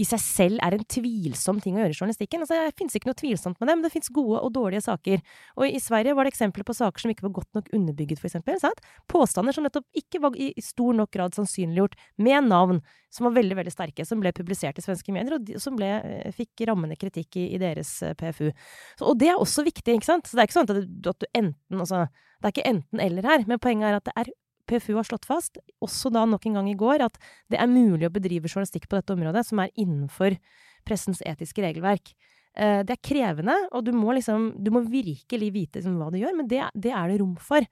[0.00, 2.42] i seg selv er en tvilsom ting å gjøre i journalistikken.
[2.42, 5.22] Altså, det finnes ikke noe tvilsomt med det, men det finnes gode og dårlige saker.
[5.54, 8.30] Og i Sverige var det eksempler på saker som ikke var godt nok underbygget, for
[8.30, 8.58] eksempel.
[8.62, 8.82] Sant?
[9.10, 11.94] Påstander som nettopp ikke var i stor nok grad sannsynliggjort,
[12.26, 12.82] med navn
[13.14, 16.34] som var veldig, veldig sterke, som ble publisert i svenske medier, og som ble, eh,
[16.34, 18.48] fikk rammende kritikk i, i deres eh, PFU.
[18.98, 20.26] Så, og det er også viktig, ikke sant?
[20.26, 22.06] Så det er ikke sånn at du, at du enten altså,
[22.42, 24.32] Det er ikke enten-eller her, men poenget er at det er
[24.68, 27.18] PFU har slått fast, også da nok en gang i går, at
[27.52, 30.36] det er mulig å bedrive journalistikk på dette området som er innenfor
[30.88, 32.14] pressens etiske regelverk.
[32.54, 36.20] Eh, det er krevende, og du må liksom Du må virkelig vite liksom hva du
[36.20, 37.66] gjør, men det, det, er det rom for.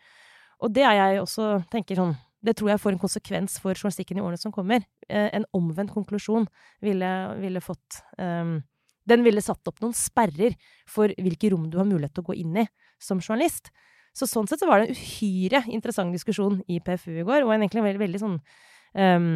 [0.62, 4.18] Og det er jeg også tenker sånn Det tror jeg får en konsekvens for journalistikken
[4.18, 4.82] i årene som kommer.
[5.09, 6.49] Eh, en omvendt konklusjon
[6.82, 8.59] ville, ville fått um,
[9.07, 12.38] Den ville satt opp noen sperrer for hvilke rom du har mulighet til å gå
[12.43, 12.66] inn i
[13.03, 13.70] som journalist.
[14.12, 17.54] Så sånn sett så var det en uhyre interessant diskusjon i PFU i går, og
[17.54, 19.32] en egentlig veldig, veldig sånn um,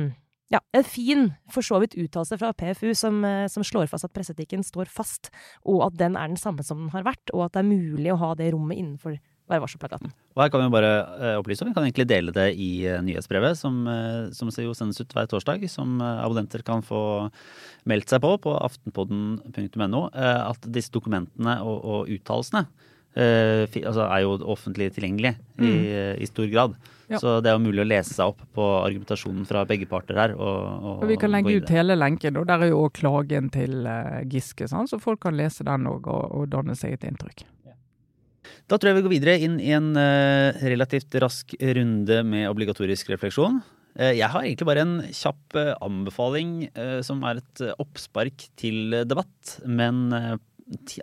[0.52, 4.14] ja, en fin, for så vidt, uttalelse fra PFU som, eh, som, slår fast at
[4.14, 5.32] presseetikken står fast,
[5.66, 8.12] og at den er den samme som den har vært, og at det er mulig
[8.14, 10.10] å ha det rommet innenfor Vær varsom-plakaten.
[10.34, 12.96] Og her kan vi bare uh, opplyse om, vi kan egentlig dele det i uh,
[12.98, 13.76] nyhetsbrevet, som,
[14.34, 17.28] som sendes ut hver torsdag, som abonnenter kan få
[17.86, 22.64] meldt seg på på aftenpodden.no, at disse dokumentene og, og uttalelsene
[23.16, 25.64] altså er jo offentlig tilgjengelig mm.
[25.64, 25.72] i,
[26.20, 26.76] i, stor grad.
[27.08, 27.20] Ja.
[27.22, 30.34] Så det er jo mulig å lese seg opp på argumentasjonen fra begge parter her.
[30.34, 33.50] Og, og, og vi kan legge ut hele lenken, og der er jo òg klagen
[33.54, 37.46] til uh, Giske, sånn, så folk kan lese den og, og, danne seg et inntrykk.
[38.66, 43.14] Da tror jeg vi går videre inn i en uh, relativt rask runde med obligatorisk
[43.14, 43.62] refleksjon.
[43.96, 46.66] Jeg har egentlig bare en kjapp anbefaling
[47.00, 50.10] som er et oppspark til debatt, men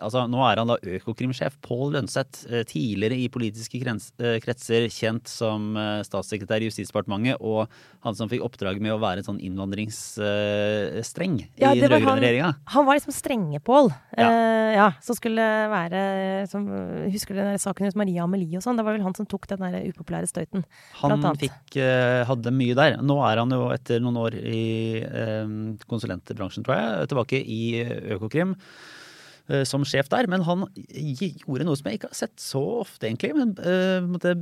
[0.04, 5.28] altså, Nå er han da Økokrimsjef Pål Lønseth, eh, tidligere i politiske eh, kretser kjent
[5.30, 7.70] som eh, statssekretær i Justisdepartementet, og
[8.04, 12.50] han som fikk oppdrag med å være en sånn innvandringsstreng ja, i den rød-grønne regjeringa.
[12.74, 14.28] Han var liksom strenge-Pål, ja.
[14.28, 16.00] Uh, ja, som skulle være
[16.50, 16.64] som,
[17.12, 18.78] Husker du den saken hos Maria Amelie og sånn?
[18.78, 20.64] Det var vel han som tok den der upopulære støyten.
[21.00, 22.98] Han fikk, uh, hadde mye der.
[23.04, 24.64] Nå er han jo etter noen år i
[25.04, 25.46] uh,
[25.90, 27.62] konsulentbransjen, tror jeg, tilbake i
[28.16, 28.56] Økokrim.
[29.44, 30.24] Eh, som sjef der.
[30.30, 33.34] Men han gjorde noe som jeg ikke har sett så ofte, egentlig.
[33.36, 34.32] Men uh, måtte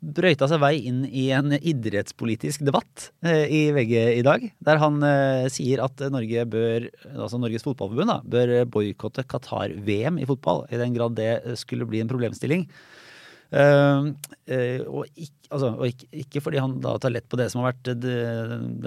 [0.00, 4.48] brøyta seg vei inn i en idrettspolitisk debatt uh, i VG i dag.
[4.64, 5.04] Der han
[5.52, 10.64] sier at Norge bør, altså Norges Fotballforbund da, bør boikotte Qatar-VM i fotball.
[10.72, 12.68] I den grad det skulle bli en problemstilling.
[13.54, 14.08] Uh,
[14.48, 17.60] uh, og, ikke, altså, og ikke, ikke, fordi han da tar lett på det som
[17.60, 18.14] har vært de,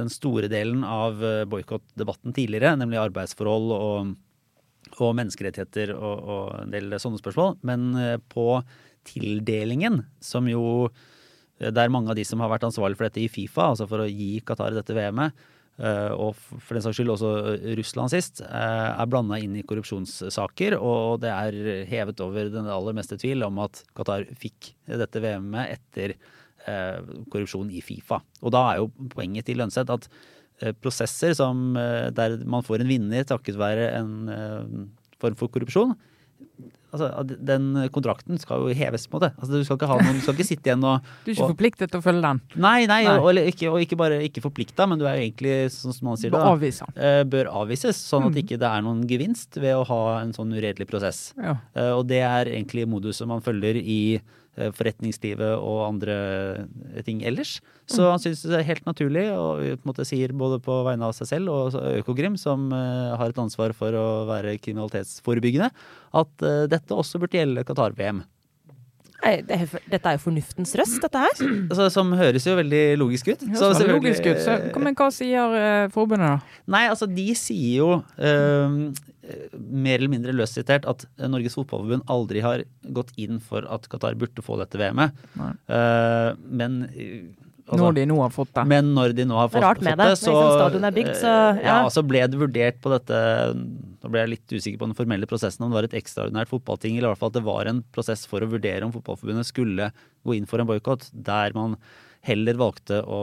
[0.02, 1.22] den store delen av
[1.52, 4.16] boikottdebatten tidligere, nemlig arbeidsforhold og
[4.98, 7.58] og menneskerettigheter og, og, en del sånne spørsmål.
[7.68, 8.62] Men eh, på
[9.08, 13.30] tildelingen, som jo eh, Der mange av de som har vært ansvarlig for dette i
[13.32, 15.46] Fifa, altså for å gi Qatar dette VM-et,
[15.82, 17.34] eh, og for den saks skyld også
[17.80, 20.78] Russland sist, er blanda inn i korrupsjonssaker.
[20.78, 25.78] Og det er hevet over den aller meste tvil om at Qatar fikk dette VM-et
[25.78, 26.18] etter
[27.32, 28.18] korrupsjon i Fifa.
[28.44, 30.10] Og da er jo poenget til Lønseth at
[30.82, 34.86] prosesser som, eh, der man får en vinner takket være en eh,
[35.22, 35.96] form for korrupsjon,
[36.94, 37.10] altså,
[37.46, 39.30] den kontrakten skal jo heves, på en måte.
[39.38, 41.44] Altså, du, skal ikke ha noen, du skal ikke sitte igjen og Du er ikke
[41.46, 42.42] og- forpliktet til å følge den.
[42.64, 43.18] Nei, nei, Nei.
[43.20, 46.18] Og, ikke, og ikke bare ikke forplikta, men du er jo egentlig, sånn som man
[46.22, 48.00] sier det, da, avvise eh, bør avvises.
[48.08, 48.32] Sånn Mm.
[48.32, 51.34] at ikke det er noen gevinst ved å ha en sånn uredelig prosess.
[51.38, 51.58] Ja.
[51.76, 54.22] Eh, Og det er egentlig moduset man følger i eh,
[54.76, 56.16] forretningslivet og andre
[56.96, 57.58] eh, ting ellers.
[57.88, 58.10] Så Mm.
[58.12, 61.14] han syns det er helt naturlig, og på en måte sier både på vegne av
[61.16, 65.70] seg selv og Økokrim, som eh, har et ansvar for å være kriminalitetsforebyggende,
[66.14, 68.24] at eh, dette også burde gjelde Qatar-VM.
[69.28, 71.44] Er, dette er jo fornuftens røst, dette her.
[71.72, 73.44] Altså, som høres jo veldig logisk ut.
[73.58, 74.40] Så logisk ut.
[74.44, 76.64] Så, men hva sier uh, forbundet, da?
[76.78, 78.78] Nei, altså de sier jo uh,
[79.54, 82.64] mer eller mindre løst sitert at Norges Fotballforbund aldri har
[82.96, 85.26] gått inn for at Qatar burde få dette VM-et.
[85.38, 87.28] Eh, men eh,
[87.68, 88.64] altså, Når de nå har fått det.
[88.72, 91.14] men når de nå har fått, det, rart med det, det, så, liksom er bygd,
[91.20, 91.68] så, ja.
[91.68, 93.22] ja, så ble det vurdert på dette
[93.58, 96.98] Nå ble jeg litt usikker på den formelle prosessen, om det var et ekstraordinært fotballting,
[96.98, 99.90] eller i hvert fall at det var en prosess for å vurdere om Fotballforbundet skulle
[100.24, 101.76] gå inn for en boikott, der man
[102.28, 103.22] heller valgte å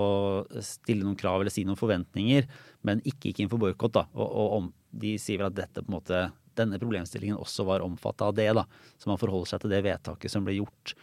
[0.65, 2.49] stille noen krav eller si noen forventninger,
[2.87, 4.01] men ikke gikk inn for boikott.
[4.13, 6.25] Og, og om, de sier vel at dette på en måte
[6.59, 8.51] denne problemstillingen også var omfatta av det.
[8.55, 8.65] da,
[8.99, 10.95] Så man forholder seg til det vedtaket som ble gjort.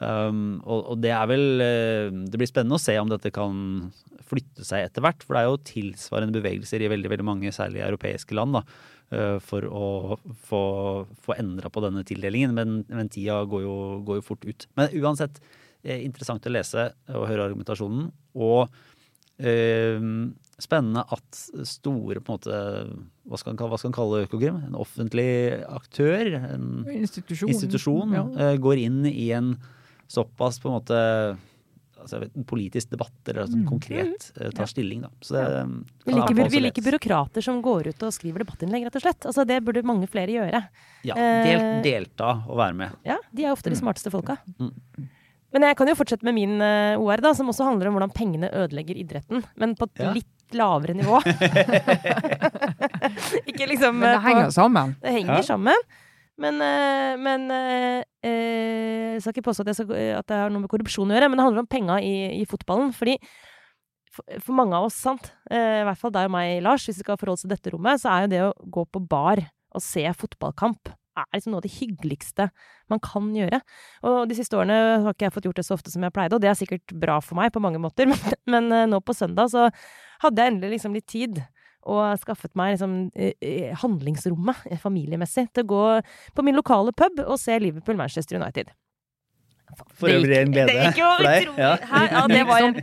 [0.00, 3.90] Um, og, og det er vel eh, Det blir spennende å se om dette kan
[4.30, 5.24] flytte seg etter hvert.
[5.26, 8.62] For det er jo tilsvarende bevegelser i veldig veldig mange, særlig europeiske land, da,
[9.12, 10.60] uh, for å få,
[11.24, 12.54] få endra på denne tildelingen.
[12.56, 13.74] Men, men tida går jo,
[14.06, 14.68] går jo fort ut.
[14.78, 15.42] Men uansett,
[15.82, 18.06] eh, interessant å lese og høre argumentasjonen.
[18.38, 20.06] Og uh,
[20.60, 22.62] spennende at store på en måte,
[23.26, 24.62] hva skal en, hva skal en kalle Økokrim?
[24.68, 25.28] En offentlig
[25.66, 27.50] aktør, en Institusjon.
[27.52, 28.24] institusjon, Ja.
[28.30, 29.54] uh, går inn i en
[30.10, 30.96] såpass på en måte
[32.00, 33.66] altså, jeg vet, en politisk debatt, eller altså, Mm.
[33.68, 35.02] konkret uh, tar stilling.
[35.04, 35.08] Da.
[35.20, 35.62] Så det Ja.
[35.62, 39.26] um, Vi liker, vi liker byråkrater som går ut og skriver debattinnlegg, rett og slett.
[39.28, 40.62] Altså, det burde mange flere gjøre.
[41.04, 42.90] Ja, Eh, del, delta og være med.
[43.04, 44.38] Ja, De er ofte de smarteste folka.
[44.58, 44.72] Mm.
[45.52, 48.14] Men jeg kan jo fortsette med min uh, OR, da, som også handler om hvordan
[48.14, 49.44] pengene ødelegger idretten.
[49.56, 50.12] Men på et Ja.
[50.12, 51.20] litt lavere nivå.
[53.50, 54.94] Ikke liksom Men eh, det henger sammen.
[55.02, 55.42] Det henger Ja.
[55.42, 55.76] sammen.
[56.40, 60.64] Men, eh, men eh, eh, Jeg skal ikke påstå at, skal, at det har noe
[60.64, 62.94] med korrupsjon å gjøre, men det handler om penga i, i fotballen.
[62.96, 63.18] Fordi
[64.10, 67.04] for, for mange av oss, sant, i hvert fall deg og meg, Lars, hvis vi
[67.04, 69.84] skal forholde oss til dette rommet, så er jo det å gå på bar og
[69.84, 72.46] se fotballkamp er liksom noe av det hyggeligste
[72.90, 73.60] man kan gjøre.
[74.08, 76.38] Og de siste årene har ikke jeg fått gjort det så ofte som jeg pleide,
[76.38, 79.52] og det er sikkert bra for meg på mange måter, men, men nå på søndag
[79.52, 79.68] så
[80.24, 81.42] hadde jeg endelig liksom litt tid
[81.88, 85.84] og skaffet meg liksom, eh, eh, handlingsrommet eh, familiemessig til å gå
[86.36, 88.72] på min lokale pub og se Liverpool-Manchester United.
[89.94, 91.52] For Det øvrig en glede Det gikk jo for deg.
[91.56, 91.76] Ja.
[91.92, 92.80] Her, Ja, det var en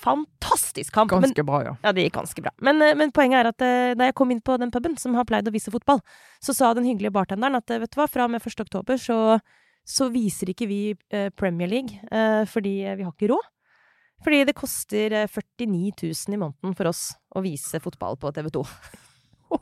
[0.00, 1.12] fantastisk kamp.
[1.12, 1.76] Men, Ganske bra, ja.
[1.82, 2.52] ja, det gikk ganske bra.
[2.60, 3.62] Men, men poenget er at
[3.98, 6.02] da jeg kom inn på den puben som har pleid å vise fotball,
[6.42, 8.62] så sa den hyggelige bartenderen at vet du hva, fra og med 1.
[8.66, 9.38] oktober så,
[9.86, 10.80] så viser ikke vi
[11.38, 13.48] Premier League eh, fordi vi har ikke råd.
[14.24, 17.06] Fordi det koster eh, 49 000 i måneden for oss
[17.36, 18.64] å vise fotball på TV 2.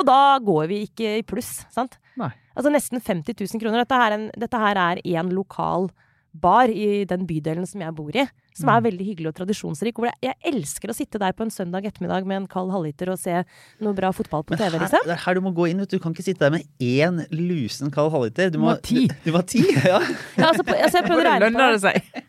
[0.00, 1.96] Og da går vi ikke i pluss, sant?
[2.20, 2.30] Nei.
[2.54, 3.82] Altså nesten 50 000 kroner.
[3.84, 5.88] Dette, her er en, dette her er én lokal
[6.30, 8.22] bar i den bydelen som jeg bor i,
[8.54, 8.70] som Mm.
[8.76, 9.96] er veldig hyggelig og tradisjonsrik.
[9.98, 13.10] Hvor jeg, jeg elsker å sitte der på en søndag ettermiddag med en kald halvliter
[13.10, 13.40] og se
[13.82, 15.02] noe bra fotball på TV, liksom.
[15.08, 15.82] det er her du må gå inn.
[15.82, 18.52] vet Du Du kan ikke sitte der med én lusen kald halvliter.
[18.54, 19.08] Du må ha ti.
[19.10, 19.98] Du, du må ha ti, ja.
[20.38, 22.24] Ja, altså, altså jeg prøver å regne på det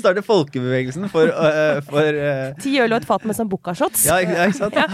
[0.00, 2.54] starte folkebevegelsen for, uh, for uh...
[2.62, 4.06] Ti øl og et fat med sambuca-shots.
[4.08, 4.78] Ja, ikke, ja, ikke sant?
[4.84, 4.88] Ja.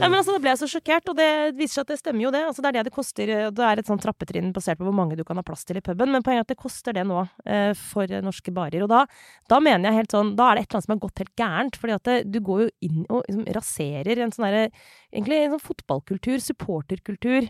[0.00, 2.26] Nei, men altså, Da ble jeg så sjokkert, og det viser seg at det stemmer
[2.26, 2.42] jo det.
[2.48, 3.32] Altså, det er det det koster.
[3.56, 5.84] Det er et sånn trappetrinn basert på hvor mange du kan ha plass til i
[5.84, 6.12] puben.
[6.12, 8.84] Men poenget er at det koster det nå uh, for norske barer.
[8.86, 9.04] Og da,
[9.50, 11.34] da mener jeg helt sånn, da er det et eller annet som har gått helt
[11.40, 11.80] gærent.
[11.80, 14.66] fordi at det, du går jo inn og liksom, raserer en sånn derre
[15.10, 17.48] Egentlig en sånn fotballkultur, supporterkultur.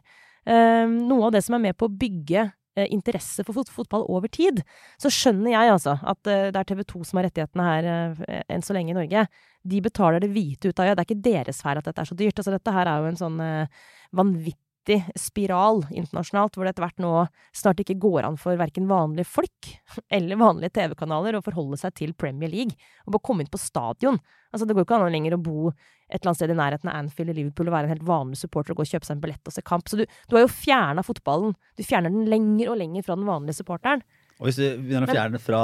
[0.48, 2.46] Noe av det som er med på å bygge
[2.88, 4.62] interesse for fot fotball over tid.
[5.00, 8.42] Så skjønner jeg altså at eh, det er TV 2 som har rettighetene her eh,
[8.48, 9.28] enn så lenge i Norge
[9.62, 12.08] de betaler det hvite ut av ja, Det er ikke deres feil at dette er
[12.08, 12.38] så dyrt.
[12.38, 17.02] Altså, dette her er jo en sånn eh, vanvittig spiral internasjonalt, hvor det etter hvert
[17.04, 17.12] nå
[17.56, 19.72] snart ikke går an for verken vanlige folk
[20.16, 24.20] eller vanlige TV-kanaler å forholde seg til Premier League og bare komme inn på stadion.
[24.50, 25.74] Altså, det går ikke an lenger å bo
[26.10, 28.36] et eller annet sted i nærheten av Anfield i Liverpool og være en helt vanlig
[28.40, 29.86] supporter og gå og kjøpe seg en billett og se kamp.
[29.88, 31.54] Så du, du har jo fjerna fotballen.
[31.78, 34.02] Du fjerner den lenger og lenger fra den vanlige supporteren.
[34.40, 35.62] Og hvis du begynner å fjerne den fra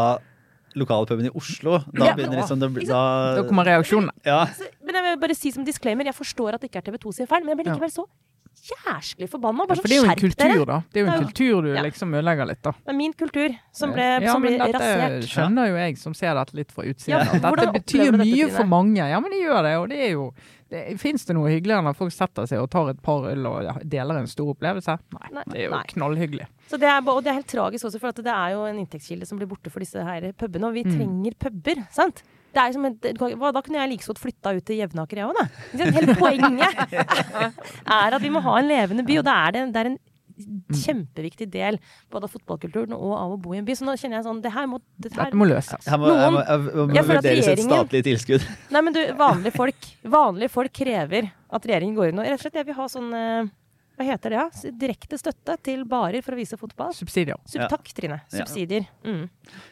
[0.76, 1.78] lokalpuben i Oslo.
[1.97, 3.01] Da Ja, begynner liksom det, da,
[3.40, 4.12] Da kommer reaksjonene.
[4.26, 4.42] ja,
[4.84, 7.12] Men jeg vil bare si som disclaimer, jeg forstår at det ikke er TV 2
[7.16, 8.05] sin feil, men jeg blir likevel så
[8.70, 9.66] jæsklig forbanna.
[9.66, 10.48] Bare For det er jo sånn, en skjerp dere!
[10.56, 10.78] kultur, da.
[10.92, 11.82] Det er jo en kultur du Ja.
[11.86, 12.72] liksom ødelegger litt, da.
[12.72, 15.22] Det er min kultur som ble, ja, som dette rasert.
[15.30, 17.08] skjønner jo jeg, som ser dette litt fra utsiden.
[17.08, 18.96] Ja, at dette betyr mye dette, for mange.
[18.98, 19.74] Ja, men det gjør det.
[19.80, 20.32] Og det er jo
[20.68, 23.84] det, Fins det noe hyggeligere at folk setter seg og tar et par øl og
[23.86, 24.98] deler en stor opplevelse?
[25.14, 25.28] Nei.
[25.32, 25.82] Nei, Det er jo nei.
[25.92, 26.46] knallhyggelig.
[26.68, 29.24] Så det er, og det er helt tragisk også, for det er jo en inntektskilde
[29.28, 30.64] som blir borte for disse her pubene.
[30.66, 30.96] Og vi Mm.
[30.98, 32.22] trenger puber, sant?
[32.57, 35.28] Det er som et, da kunne jeg like så godt flytta ut til Jevnaker, jeg
[35.28, 35.90] òg, da.
[35.92, 39.82] Hele poenget er at vi må ha en levende by, og det er det, det
[39.82, 39.98] er en
[40.36, 41.78] kjempeviktig del
[42.12, 43.76] både av fotballkulturen og av å bo i en by.
[43.76, 45.86] Så nå kjenner jeg sånn Det her må, det her, må løses.
[45.88, 48.48] her må, jeg må, jeg må Jeg vurderes et statlig tilskudd.
[48.74, 52.44] Nei, men du, vanlige folk, vanlige folk krever at regjeringen går inn og Rett og
[52.44, 53.54] slett, jeg vil ha sånn eh,
[53.97, 54.36] Hva heter det?
[54.36, 54.70] Ja?
[54.76, 56.92] Direkte støtte til barer for å vise fotball.
[56.92, 57.38] Subsidier.
[57.49, 57.68] Sub Ja.
[57.72, 58.20] Takk, Trine.
[58.32, 58.44] Ja.
[59.07, 59.28] Mm.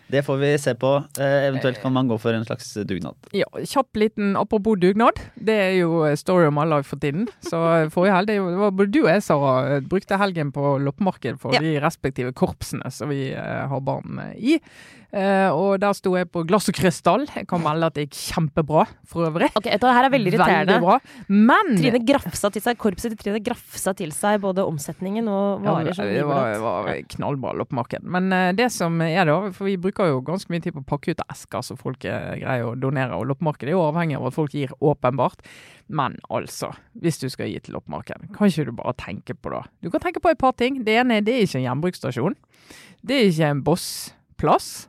[0.08, 0.92] Det får vi se på.
[1.20, 3.14] Eh, eventuelt kan man gå for en slags dugnad.
[3.32, 5.20] Ja, kjapp liten apropos dugnad.
[5.36, 7.28] Det er jo story om alle for tiden.
[7.44, 7.60] Så
[7.92, 11.60] forrige helg, det var både du og jeg, Sara, brukte helgen på loppemarked for Ja.
[11.60, 14.60] de respektive korpsene som vi eh, har barn eh, i.
[15.14, 17.22] Eh, og der sto jeg på glass og krystall.
[17.30, 19.46] Jeg kan melde at det gikk kjempebra for øvrig.
[19.54, 20.74] Ok, Dette her er veldig irriterende.
[20.74, 20.96] Veldig bra.
[21.30, 25.76] Men Trine grafsa til seg, Korpset til Trine grafsa til seg både omsetningen og Ja,
[25.76, 26.64] varer som det var, nybolatt.
[26.88, 28.02] var knallbra loppemarked.
[28.16, 30.88] Men eh, det som er da, for vi bruker jo ganske mye tid på å
[30.96, 34.26] pakke ut esker så folk eh, greier å donere, og loppemarked er jo avhengig av
[34.32, 35.46] at folk gir åpenbart.
[35.94, 39.62] Men altså, hvis du skal gi til loppemarked, kan ikke du bare tenke på det?
[39.84, 40.82] Du kan tenke på et par ting.
[40.82, 42.34] Det ene er det er ikke en gjenbruksstasjon.
[43.04, 44.88] Det er ikke en bossplass.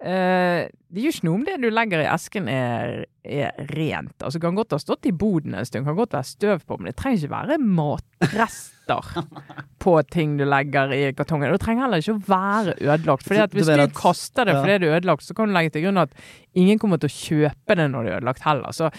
[0.00, 4.14] Eh, det jo ikke noe om det du legger i esken er, er rent.
[4.24, 6.88] Altså, kan godt ha stått i boden en stund, kan godt være støv på, men
[6.88, 9.10] det trenger ikke være matrester
[9.84, 11.52] på ting du legger i kartongen.
[11.52, 13.26] Det trenger heller ikke å være ødelagt.
[13.28, 15.74] Fordi at Hvis du at- kaster det fordi det er ødelagt, så kan du legge
[15.76, 16.16] til grunn at
[16.58, 18.72] ingen kommer til å kjøpe det når det er ødelagt heller.
[18.74, 18.90] Så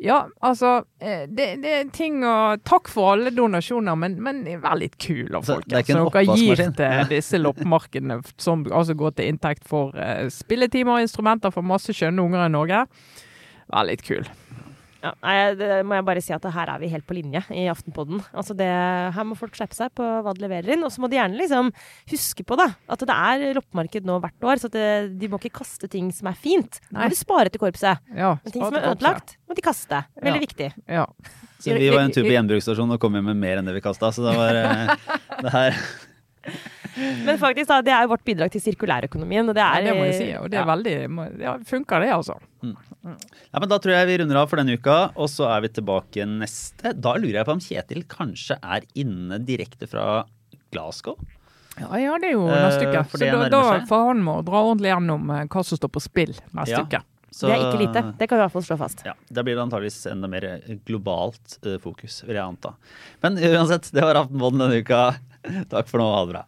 [0.00, 4.78] ja, altså eh, Det, det er ting å Takk for alle donasjoner, men, men vær
[4.78, 5.66] litt kul av folk.
[5.66, 6.74] Så en dere gir oppvaskmaskin?
[6.78, 11.94] til disse loppemarkedene, som altså går til inntekt for uh, spilletimer og instrumenter for masse
[11.94, 12.84] skjønne unger i Norge.
[13.68, 14.28] Vær litt kul.
[14.98, 17.68] Ja, nei, det må jeg bare si at her er vi helt på linje i
[17.70, 18.18] Aftenpodden.
[18.34, 18.66] Altså det,
[19.14, 20.82] her må folk skjerpe seg på hva de leverer inn.
[20.82, 21.68] Og så må de gjerne liksom
[22.10, 24.88] huske på da, at det er loppemarked nå hvert år, så at det,
[25.20, 26.80] de må ikke kaste ting som er fint.
[26.90, 27.04] Nei.
[27.06, 28.02] må de spare til korpset.
[28.10, 30.02] Ja, Men ting som er ødelagt, må de kaste.
[30.18, 30.46] Veldig Ja.
[30.48, 30.68] viktig.
[30.88, 31.06] Ja.
[31.62, 33.82] Så vi var en tur på gjenbruksstasjonen og kom hjem med mer enn det vi
[33.86, 34.10] kasta.
[34.14, 34.92] Så det var eh,
[35.46, 35.78] det her
[36.98, 39.46] Men faktisk, da, det er jo vårt bidrag til sirkulærøkonomien.
[39.50, 40.28] Og det Ja, er det må jeg si.
[40.38, 40.68] Og det er ja.
[40.74, 42.38] veldig Ja, funker det, altså.
[43.04, 45.68] Ja, men Da tror jeg vi runder av for denne uka, og så er vi
[45.68, 46.92] tilbake neste.
[46.98, 50.24] Da lurer jeg på om Kjetil kanskje er inne direkte fra
[50.74, 51.16] Glasgow?
[51.78, 53.04] Ja, ja, det er jo Eh, neste uke.
[53.08, 56.02] for Så da, da får han må dra ordentlig gjennom eh, hva som står på
[56.02, 56.82] spill neste Ja.
[56.82, 57.02] uke.
[57.30, 58.02] Så, Det er ikke lite.
[58.18, 59.02] Det kan vi i hvert fall slå fast.
[59.06, 60.40] Ja, Da blir det antageligvis enda mer
[60.88, 62.74] globalt eh, fokus, vil jeg anta.
[63.22, 65.14] Men uansett, det var Aftenpåden denne uka.
[65.70, 66.44] Takk for nå, ha det bra.